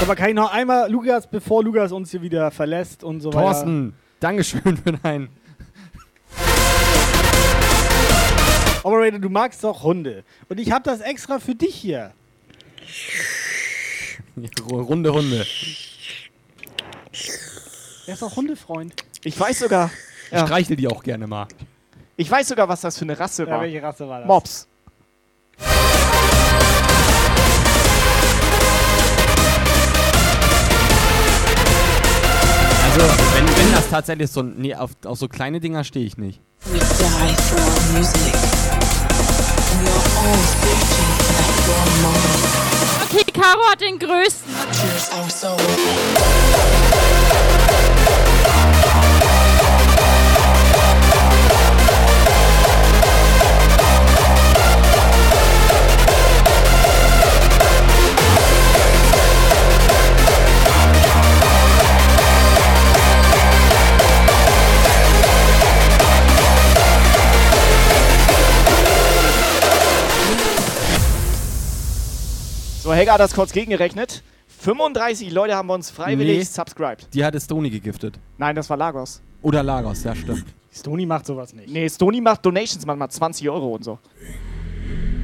[0.01, 3.47] Aber kann ich noch einmal, Lukas, bevor Lukas uns hier wieder verlässt und so weiter.
[3.51, 5.29] Thorsten, Dankeschön für dein.
[8.85, 10.23] Operator, du magst doch Hunde.
[10.49, 12.13] Und ich habe das extra für dich hier.
[14.71, 15.45] Runde, Runde.
[18.07, 18.95] Er ist auch Hundefreund.
[19.25, 19.91] Ich weiß sogar.
[20.35, 21.47] Ich streichel die auch gerne mal.
[22.17, 23.61] Ich weiß sogar, was das für eine Rasse Ja, war.
[23.63, 24.29] welche Rasse war das?
[24.29, 24.69] Mops.
[32.85, 34.43] Also, wenn, wenn das tatsächlich so.
[34.43, 36.41] Nee, auf, auf so kleine Dinger stehe ich nicht.
[36.67, 38.33] We die for our music.
[38.33, 42.45] We are all searching for that one moment.
[43.11, 44.55] Okay, Caro hat den größten.
[72.85, 74.23] So, Helga hat das kurz gegengerechnet.
[74.61, 76.45] 35 Leute haben bei uns freiwillig Nee.
[76.45, 77.09] subscribed.
[77.15, 78.19] Die hat Stony gegiftet.
[78.37, 79.23] Nein, das war Lagos.
[79.41, 80.45] Oder Lagos, ja, stimmt.
[80.71, 81.71] Stony macht sowas nicht.
[81.71, 83.99] Nee, Stony macht Donations manchmal 20 Euro und so.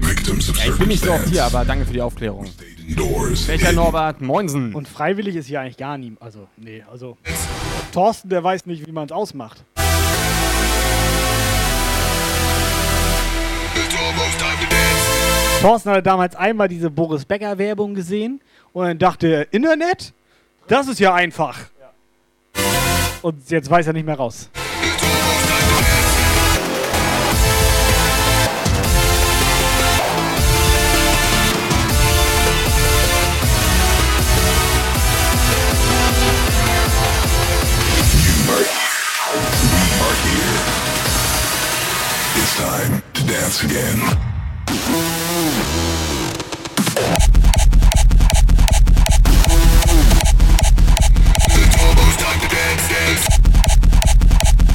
[0.00, 2.46] Ja, ich bin nicht so oft hier, aber danke für die Aufklärung.
[3.46, 4.22] Welcher Norbert?
[4.22, 4.74] Moinsen.
[4.74, 6.22] Und freiwillig ist hier eigentlich gar niemand.
[6.22, 7.18] Also, nee, also.
[7.92, 9.64] Thorsten, der weiß nicht, wie man es ausmacht.
[15.60, 18.40] Thorsten hatte damals einmal diese Boris Becker Werbung gesehen
[18.72, 20.14] und dann dachte er, Internet?
[20.68, 21.58] Das ist ja einfach.
[23.20, 24.48] Und jetzt weiß er nicht mehr raus.
[42.36, 44.29] It's time to dance again.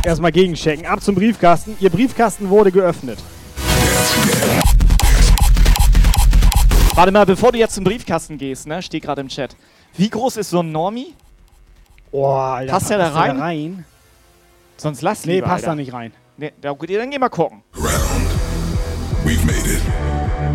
[0.05, 0.85] Erstmal gegenchecken.
[0.85, 1.75] Ab zum Briefkasten.
[1.79, 3.17] Ihr Briefkasten wurde geöffnet.
[6.93, 9.55] Warte mal, bevor du jetzt zum Briefkasten gehst, ne, steht gerade im Chat.
[9.97, 11.13] Wie groß ist so ein Normie?
[12.11, 13.37] Oh, Alter, passt der da der rein?
[13.37, 13.85] da rein?
[14.77, 15.71] Sonst lass Nee, lieber, passt Alter.
[15.71, 16.13] da nicht rein.
[16.37, 17.63] Nee, da, okay, dann geh mal gucken.
[19.25, 19.81] We've made it.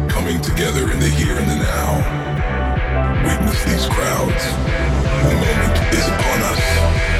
[0.09, 1.99] Coming together in the here and the now.
[3.25, 4.45] Witness these crowds.
[5.23, 7.20] The moment is upon us.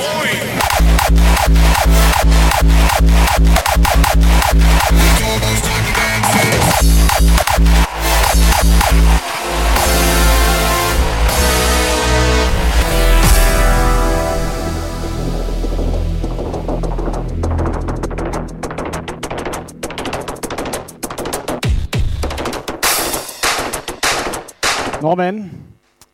[25.01, 25.49] Norman,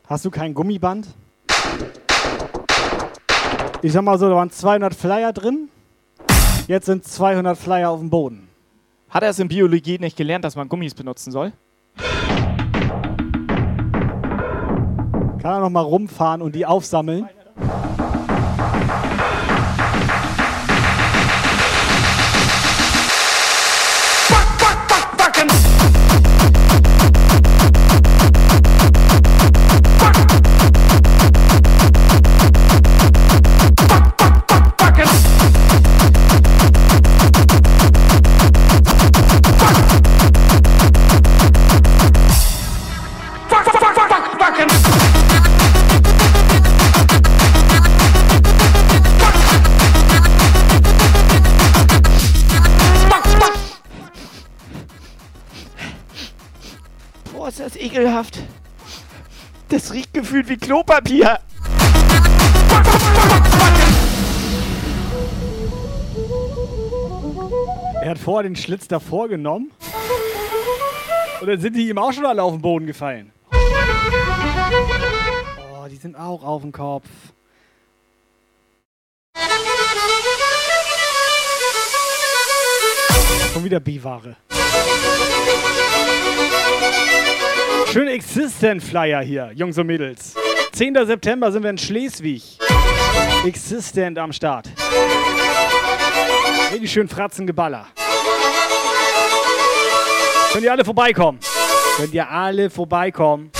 [0.08, 1.08] hast du kein Gummiband?
[3.84, 5.70] Ich sag mal so, da waren 200 Flyer drin.
[6.68, 8.50] Jetzt sind 200 Flyer auf dem Boden.
[9.10, 11.54] Hat er es in Biologie nicht gelernt, dass man Gummis benutzen soll?
[15.42, 17.30] Kann er noch mal rumfahren und die aufsammeln?
[60.50, 61.40] Wie Klopapier.
[68.02, 69.72] Er hat vorher den Schlitz davor genommen.
[71.42, 73.34] Und dann sind die ihm auch schon alle auf den Boden gefallen.
[73.52, 73.58] Oh,
[75.90, 77.10] die sind auch auf dem Kopf.
[83.54, 84.36] Schon wieder Biware.
[87.92, 90.36] Schön Existent Flyer hier, Jungs und Mädels.
[90.74, 90.94] 10.
[91.06, 92.58] September sind wir in Schleswig.
[93.46, 94.70] Existent am Start.
[96.72, 97.88] Richtig schön Fratzengeballer.
[100.52, 101.40] Könnt ihr alle vorbeikommen?
[101.96, 103.52] Könnt ihr alle vorbeikommen?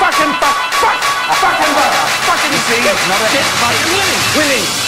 [0.00, 0.94] Fucking fuck, fuck,
[1.38, 4.79] fucking fuck, fucking see, shit, fucking winning, winning, shit,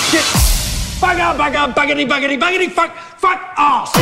[1.03, 3.93] bugger, bugger, buggity, buggity, buggity, fuck, fuck off.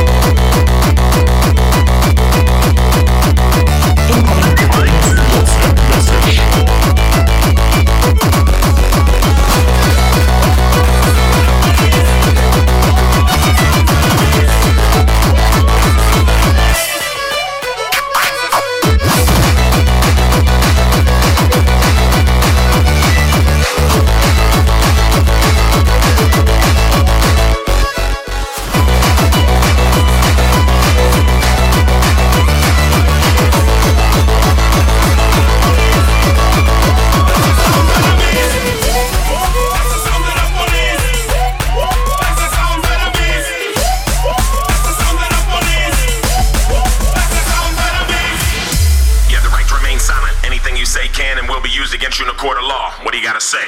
[52.11, 52.91] Against you in a court of law.
[53.03, 53.59] What do you gotta say?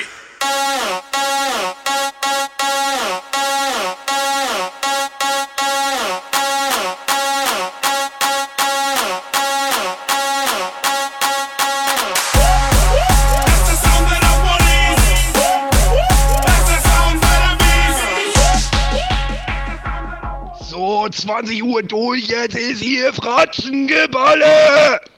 [20.65, 25.12] So, 20 Uhr durch, jetzt ist hier Fratzengeballe!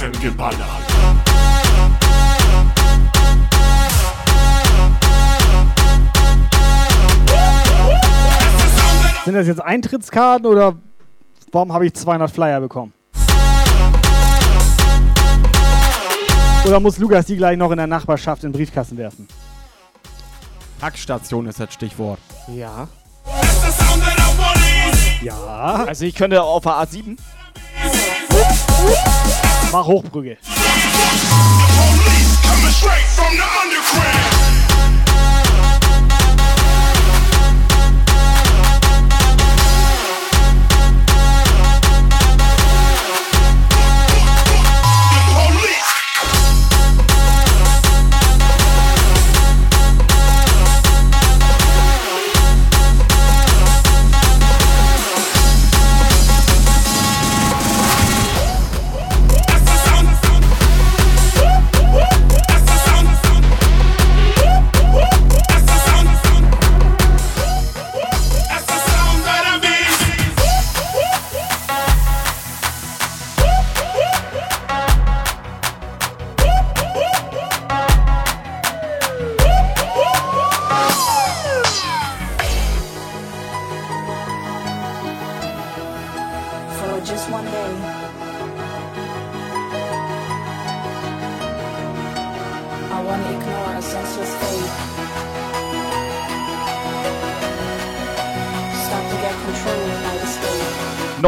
[0.00, 0.52] Underground.
[0.52, 0.66] Fratzengeballer.
[9.24, 10.76] Sind das jetzt Eintrittskarten oder
[11.54, 12.94] Warum habe ich 200 Flyer bekommen?
[16.64, 19.28] Oder muss Lukas die gleich noch in der Nachbarschaft in den Briefkasten werfen?
[20.80, 22.20] Packstation ist das Stichwort.
[22.48, 22.88] Ja.
[25.20, 25.84] Ja.
[25.86, 27.18] Also ich könnte auf der A7.
[29.72, 30.36] Mach Hochbrücke.
[32.42, 34.31] Coming straight from the underground.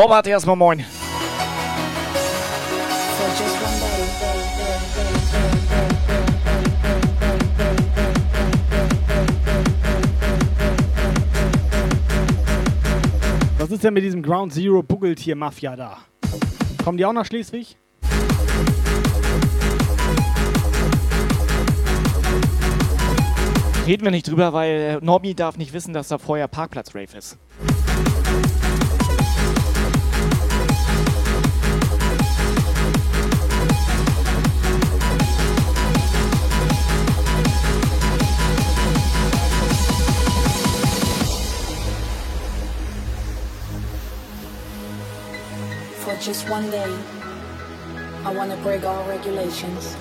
[0.04, 0.84] Norbert, erstmal moin.
[13.56, 15.96] Was ist denn mit diesem Ground Zero Buggeltier-Mafia da?
[16.84, 17.78] Kommen die auch nach Schleswig?
[23.86, 27.38] Reden wir nicht drüber, weil Norbi darf nicht wissen, dass da vorher Parkplatz-Rave ist.
[46.14, 46.96] For just one day,
[48.24, 49.96] I want to break all regulations.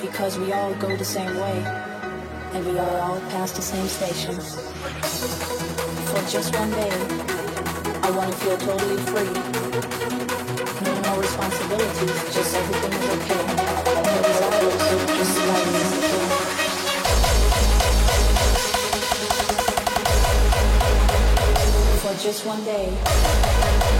[0.00, 1.64] Because we all go the same way,
[2.52, 4.54] and we are all pass the same stations.
[6.10, 6.92] For just one day,
[8.04, 9.32] I want to feel totally free.
[10.84, 13.42] No, no responsibilities, just everything is okay.
[13.98, 14.76] No desires,
[15.18, 16.22] just life is okay.
[21.98, 23.93] For just one day.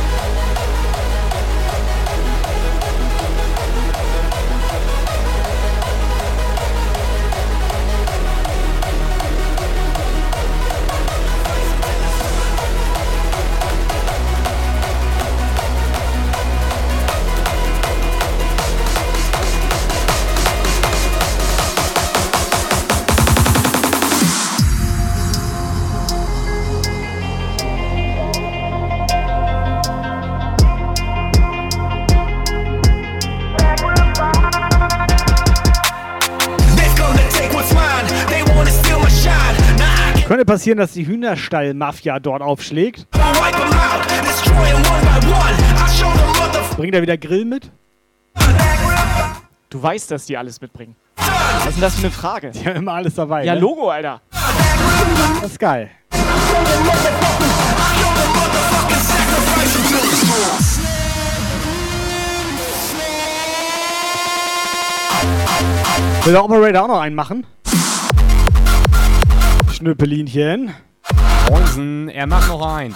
[40.27, 43.07] Könnte passieren, dass die Hühnerstall-Mafia dort aufschlägt.
[46.77, 47.71] Bringt er wieder Grill mit?
[49.69, 50.97] Du weißt, dass die alles mitbringen.
[51.17, 52.51] Was ist denn das für eine Frage?
[52.53, 53.45] Die haben immer alles dabei.
[53.45, 53.61] Ja, ne?
[53.61, 54.23] Logo, Alter.
[55.43, 55.91] Das ist geil.
[66.25, 67.47] Will der Operator auch noch einen machen?
[69.85, 70.71] Schnüppelinchen.
[71.51, 72.95] Moinsen, er macht noch einen.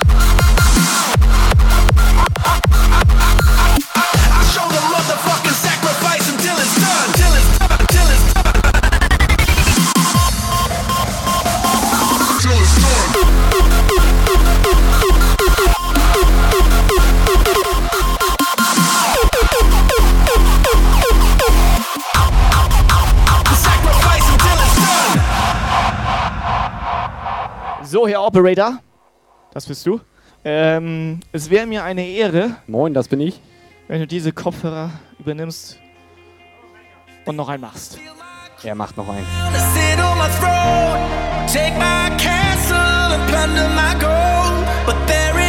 [27.91, 28.81] So, Herr Operator.
[29.51, 29.99] Das bist du.
[30.45, 33.41] Ähm, es wäre mir eine Ehre, Moin, das bin ich.
[33.89, 35.79] wenn du diese Kopfhörer übernimmst
[37.25, 37.99] und noch einen machst.
[38.63, 39.27] Er macht noch einen.
[41.47, 44.67] take my castle and plunder my gold.
[44.85, 45.48] But there is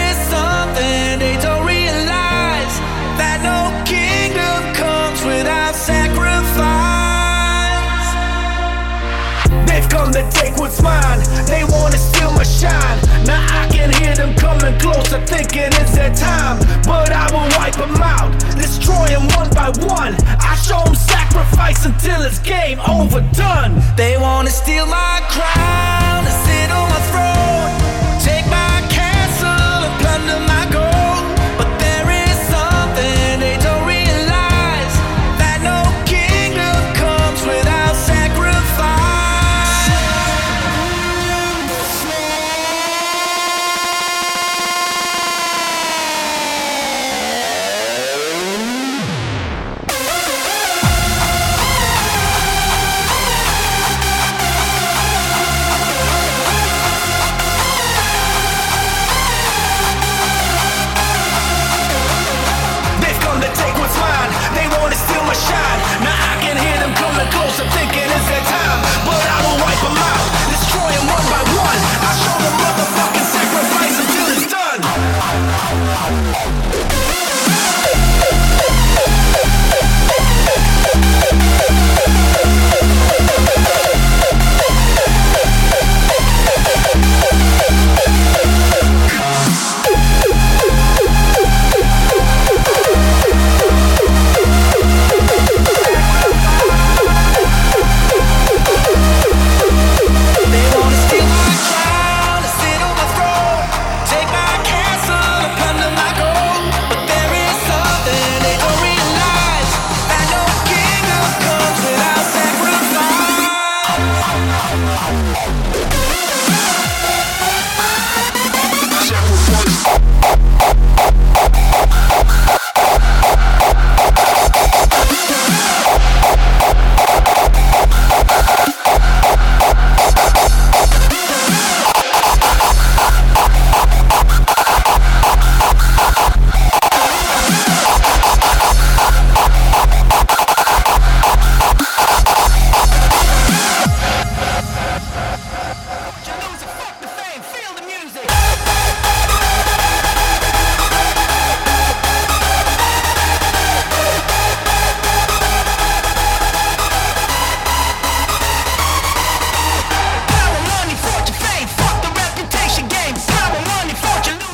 [10.11, 11.19] come to take what's mine.
[11.45, 12.99] They wanna steal my shine.
[13.25, 16.59] Now I can hear them coming closer, thinking it's their time.
[16.83, 20.15] But I will wipe them out, destroy them one by one.
[20.39, 23.81] I show them sacrifice until it's game overdone.
[23.95, 27.38] They wanna steal my crown sit on my throne.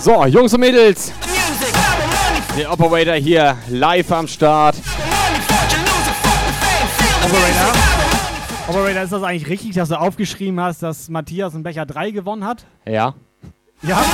[0.05, 1.11] So, Jungs und Mädels.
[2.55, 4.75] Der Operator hier live am Start.
[7.23, 7.73] Operator.
[8.67, 12.45] Operator, ist das eigentlich richtig, dass du aufgeschrieben hast, dass Matthias in Becher 3 gewonnen
[12.45, 12.67] hat?
[12.85, 13.15] Ja.
[13.81, 14.05] Ja.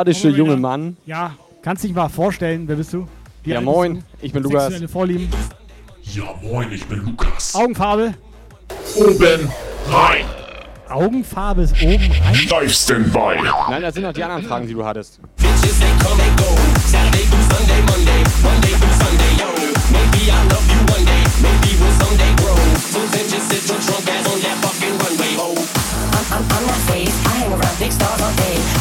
[0.00, 0.96] sympathische junge Mann.
[1.06, 3.06] Ja, kannst dich mal vorstellen, wer bist du?
[3.42, 4.00] Wie ja, moin, du?
[4.22, 4.74] ich bin Lukas.
[4.90, 5.28] Vorlieben.
[6.02, 7.54] Ja, moin, ich bin Lukas.
[7.54, 8.14] Augenfarbe?
[8.96, 9.50] Oben
[9.88, 10.24] rein.
[10.88, 12.34] Augenfarbe ist oben rein?
[12.34, 13.38] Steifsten bei.
[13.68, 15.20] Nein, das sind doch die anderen Fragen, die du hattest.
[26.32, 28.79] I'm I'm, I'm not phased, I hang around big stars all day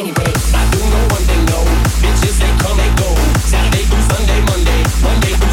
[0.00, 1.64] Anyway, I do know one thing though,
[2.00, 3.14] bitches they come they go.
[3.44, 5.49] Saturday through Sunday, Monday, Monday through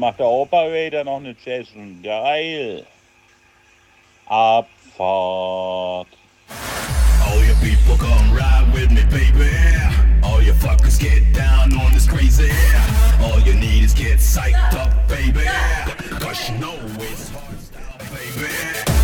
[0.00, 2.00] macht der Operator noch eine Session.
[2.02, 2.86] Geil.
[4.26, 6.08] Abfahrt.
[7.26, 9.50] All your people come ride with me, baby.
[10.22, 12.50] All your fuckers get down on this crazy.
[13.22, 15.44] All you need is get psyched up, baby.
[16.18, 18.99] Cause you know it's hard style, baby.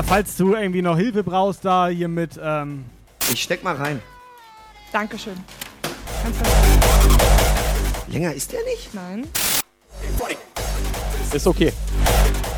[0.00, 2.38] Holger, falls du irgendwie noch Hilfe brauchst, da hier mit.
[2.42, 2.84] Ähm
[3.32, 4.00] ich steck mal rein.
[4.92, 5.36] Dankeschön.
[8.08, 8.94] Länger ist der nicht?
[8.94, 9.26] Nein.
[11.32, 11.72] Ist okay.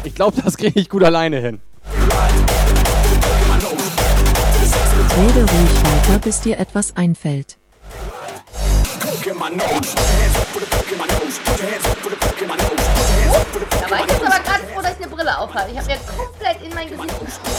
[0.05, 1.61] Ich glaube, das kriege ich gut alleine hin.
[5.15, 7.59] Rede ruhig weiter, bis dir etwas einfällt.
[9.01, 9.95] Pokémon knows.
[11.45, 12.62] Put your hands up
[15.53, 15.69] Poker.
[15.71, 17.53] Ich habe jetzt komplett in mein Gesicht gespielt.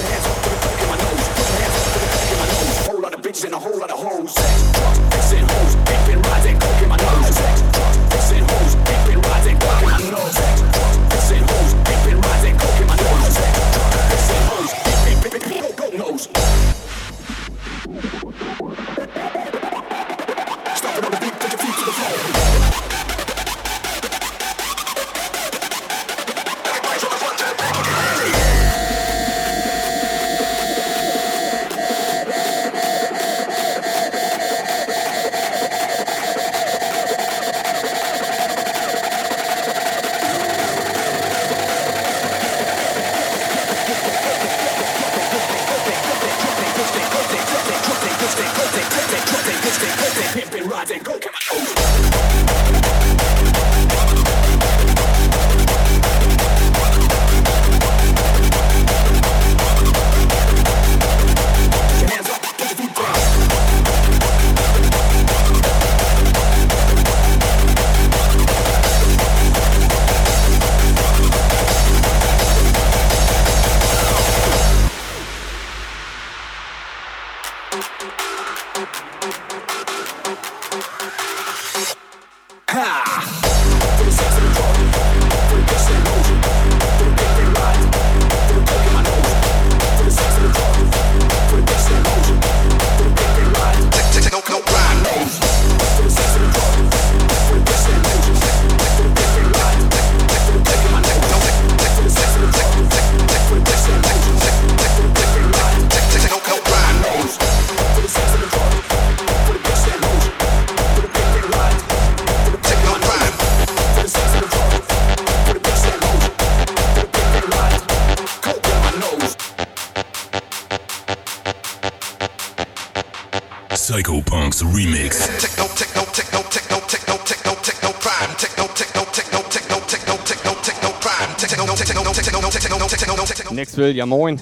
[133.83, 134.39] Australia morgen.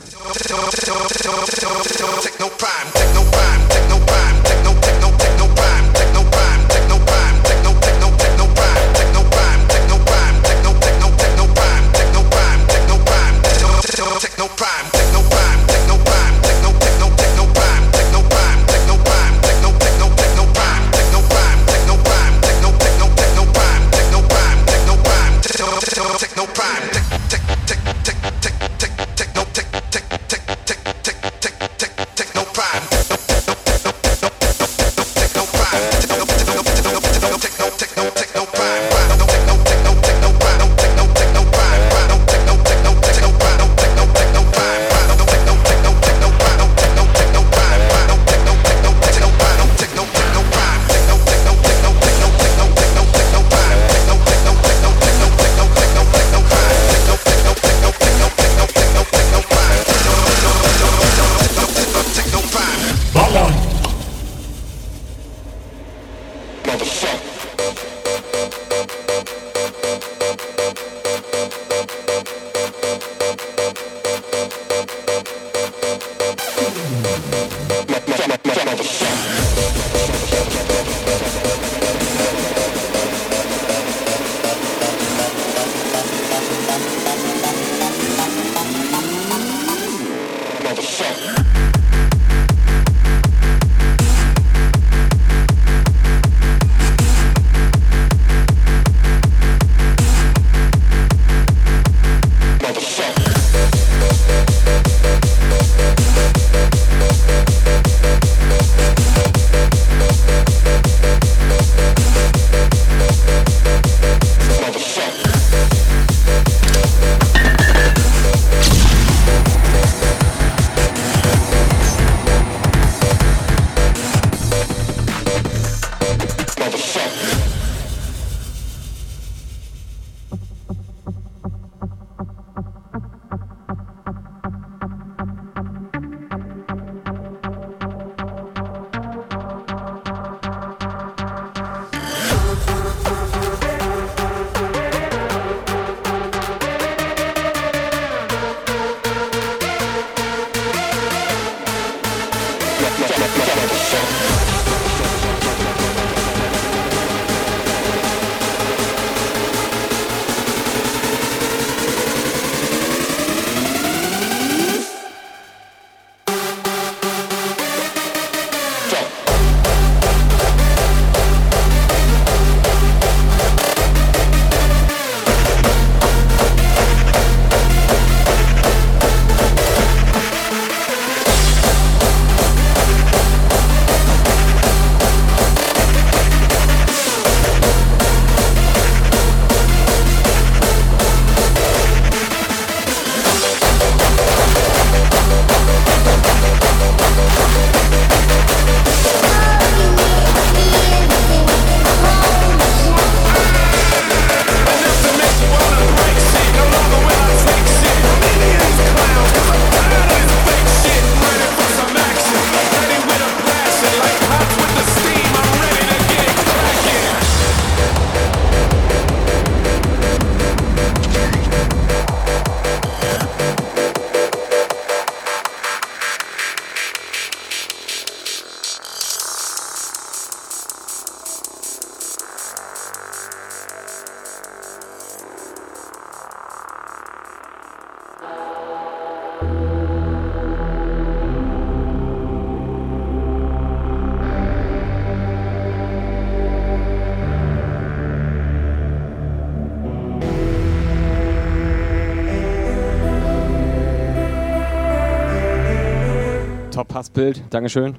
[257.13, 257.41] Bild.
[257.49, 257.95] Dankeschön.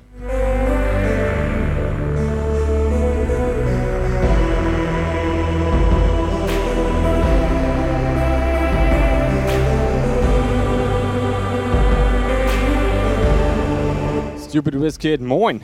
[14.48, 15.62] Stupid Wizkid, moin.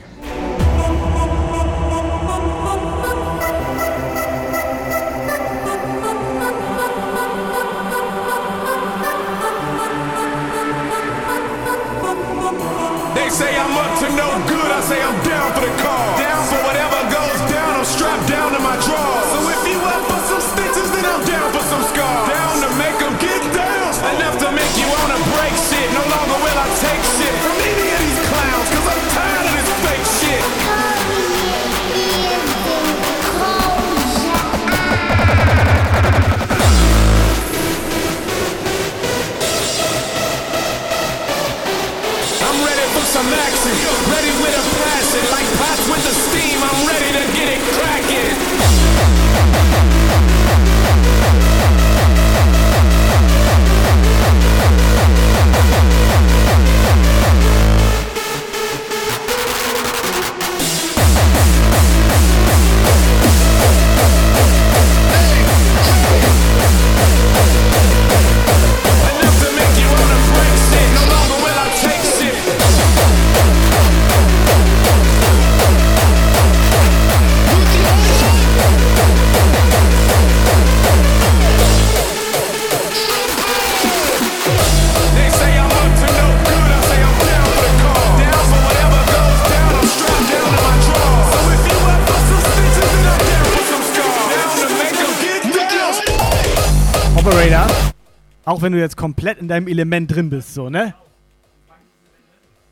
[98.69, 100.93] Wenn du jetzt komplett in deinem Element drin bist, so, ne?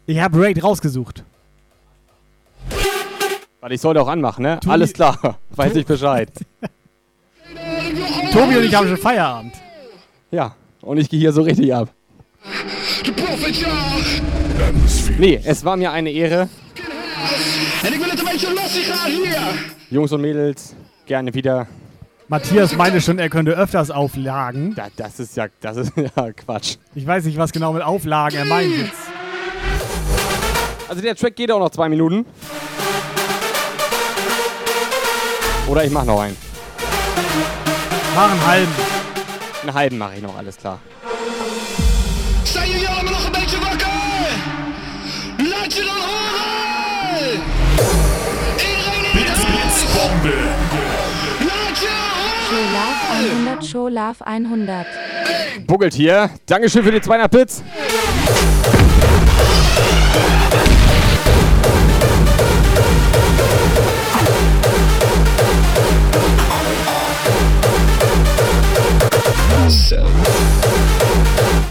[0.05, 1.23] Ich habe Raid rausgesucht.
[3.59, 4.59] Warte, ich sollte auch anmachen, ne?
[4.67, 5.39] Alles klar.
[5.49, 6.29] Weiß ich Bescheid.
[8.31, 9.55] Tobi und ich haben schon Feierabend.
[10.29, 11.89] Ja, und ich gehe hier so richtig ab.
[15.17, 16.47] Nee, es war mir eine Ehre.
[19.89, 20.75] Jungs und Mädels,
[21.07, 21.65] gerne wieder.
[22.29, 24.75] Matthias meinte schon, er könnte öfters auflagen.
[24.75, 26.75] Da, das ist ja, das ist ja Quatsch.
[26.93, 28.99] Ich weiß nicht, was genau mit Auflagen er meint jetzt.
[30.89, 32.25] Also der Track geht auch noch zwei Minuten.
[35.69, 36.35] Oder ich mach noch einen.
[38.15, 38.71] Mach einen halben.
[39.61, 40.79] Einen halben mache ich noch, alles klar.
[53.17, 54.85] 100, Show Love 100.
[55.65, 56.29] Buggelt hier.
[56.45, 57.63] Dankeschön für die 200 Bits.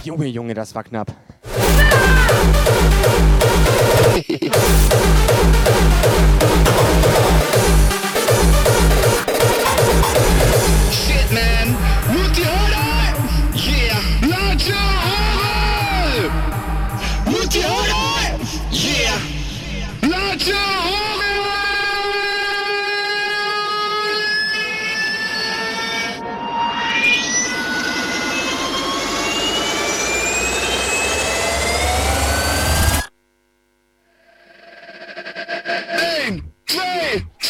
[0.02, 1.12] Junge, Junge, das war knapp.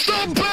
[0.06, 0.45] Stop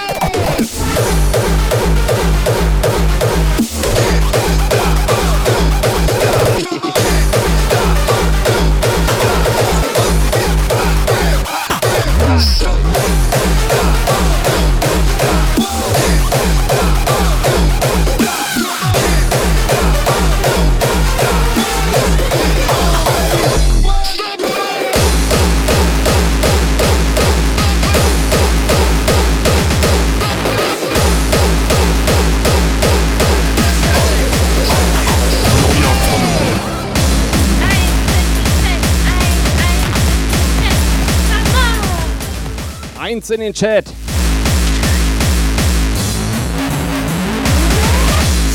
[43.24, 43.86] Eins in den Chat.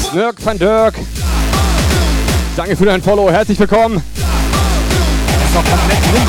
[0.03, 0.95] Snirk van Dirk.
[2.55, 3.31] Danke für dein Follow.
[3.31, 3.97] Herzlich willkommen.
[3.97, 4.05] ist
[5.55, 6.29] doch komplett drin.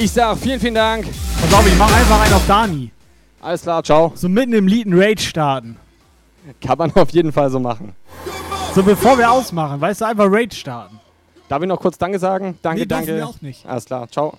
[0.00, 1.06] Ich sag vielen, vielen Dank.
[1.42, 2.90] Pass auf, ich mach einfach einen auf Dani.
[3.40, 4.12] Alles klar, ciao.
[4.16, 5.76] So mitten im Lied einen Rage starten.
[6.60, 7.94] Kann man auf jeden Fall so machen.
[8.74, 11.00] So bevor wir ausmachen, weißt du, einfach Rage starten.
[11.48, 12.58] Darf ich noch kurz Danke sagen?
[12.62, 13.16] Danke, Nee, danke.
[13.16, 13.64] wir auch nicht.
[13.66, 14.36] Alles klar, ciao.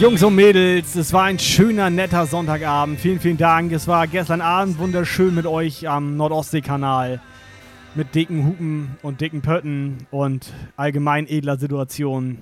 [0.00, 2.98] Jungs und Mädels, es war ein schöner, netter Sonntagabend.
[2.98, 3.70] Vielen, vielen Dank.
[3.70, 7.20] Es war gestern Abend wunderschön mit euch am Nordostseekanal.
[7.94, 12.38] Mit dicken Hupen und dicken Pötten und allgemein edler Situation.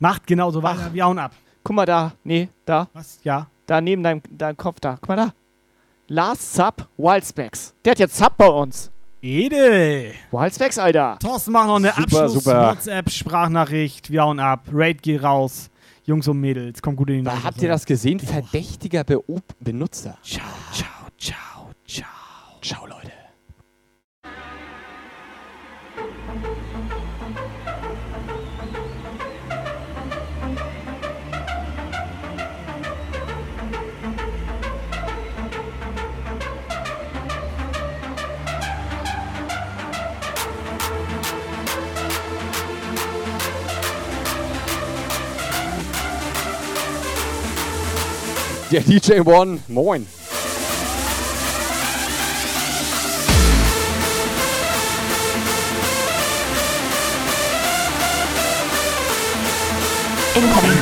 [0.00, 0.90] Macht genauso weiter.
[0.92, 1.32] Wir hauen ab.
[1.64, 2.12] Guck mal da.
[2.24, 2.88] Nee, da.
[2.92, 3.20] Was?
[3.24, 3.46] Ja.
[3.66, 4.98] Da neben deinem, deinem Kopf da.
[5.00, 5.32] Guck mal da.
[6.08, 7.72] Last Sub Wildspecs.
[7.84, 8.90] Der hat jetzt Sub bei uns.
[9.22, 10.12] Edel.
[10.30, 11.16] Wildspecs, Alter.
[11.20, 11.96] Thorsten macht noch eine.
[11.96, 14.10] Abschluss-WhatsApp-Sprachnachricht.
[14.10, 14.64] Wir hauen ab.
[14.70, 15.69] Raid geht raus.
[16.10, 17.44] Jungs und Mädels, kommt gut in die Nacht.
[17.44, 18.18] Habt ihr das gesehen?
[18.18, 20.18] Verdächtiger Beob Benutzer.
[20.22, 22.08] Ciao, ciao, ciao, ciao.
[22.60, 22.99] Ciao, Leute.
[48.70, 50.06] Der DJ One, moin.
[60.36, 60.78] Incoming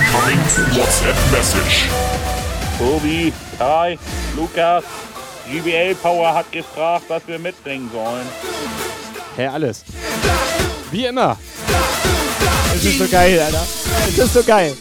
[0.76, 1.88] WhatsApp message.
[2.76, 3.98] Tobi, Kai,
[4.36, 4.84] Lukas,
[5.50, 8.26] GBL Power hat gefragt, was wir mitbringen sollen.
[9.36, 9.82] Hä, alles.
[10.90, 11.38] Wie immer.
[12.74, 13.66] Es ist so geil, Alter.
[14.08, 14.76] Es ist so geil.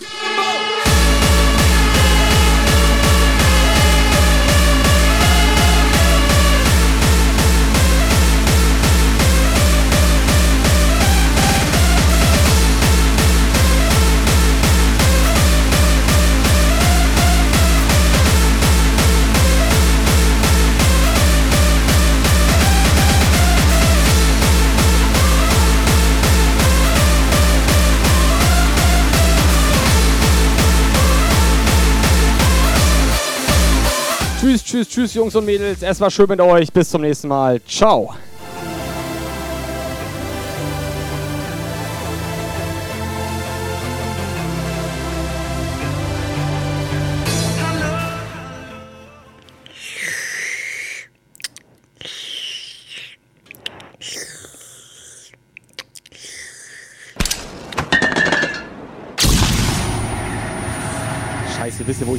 [34.39, 35.81] Tschüss, tschüss, tschüss, Jungs und Mädels.
[35.81, 36.71] Es war schön mit euch.
[36.71, 37.59] Bis zum nächsten Mal.
[37.67, 38.13] Ciao.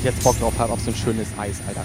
[0.09, 0.73] Jetzt Bock drauf habe?
[0.73, 1.85] Auf so ein schönes Eis, Alter.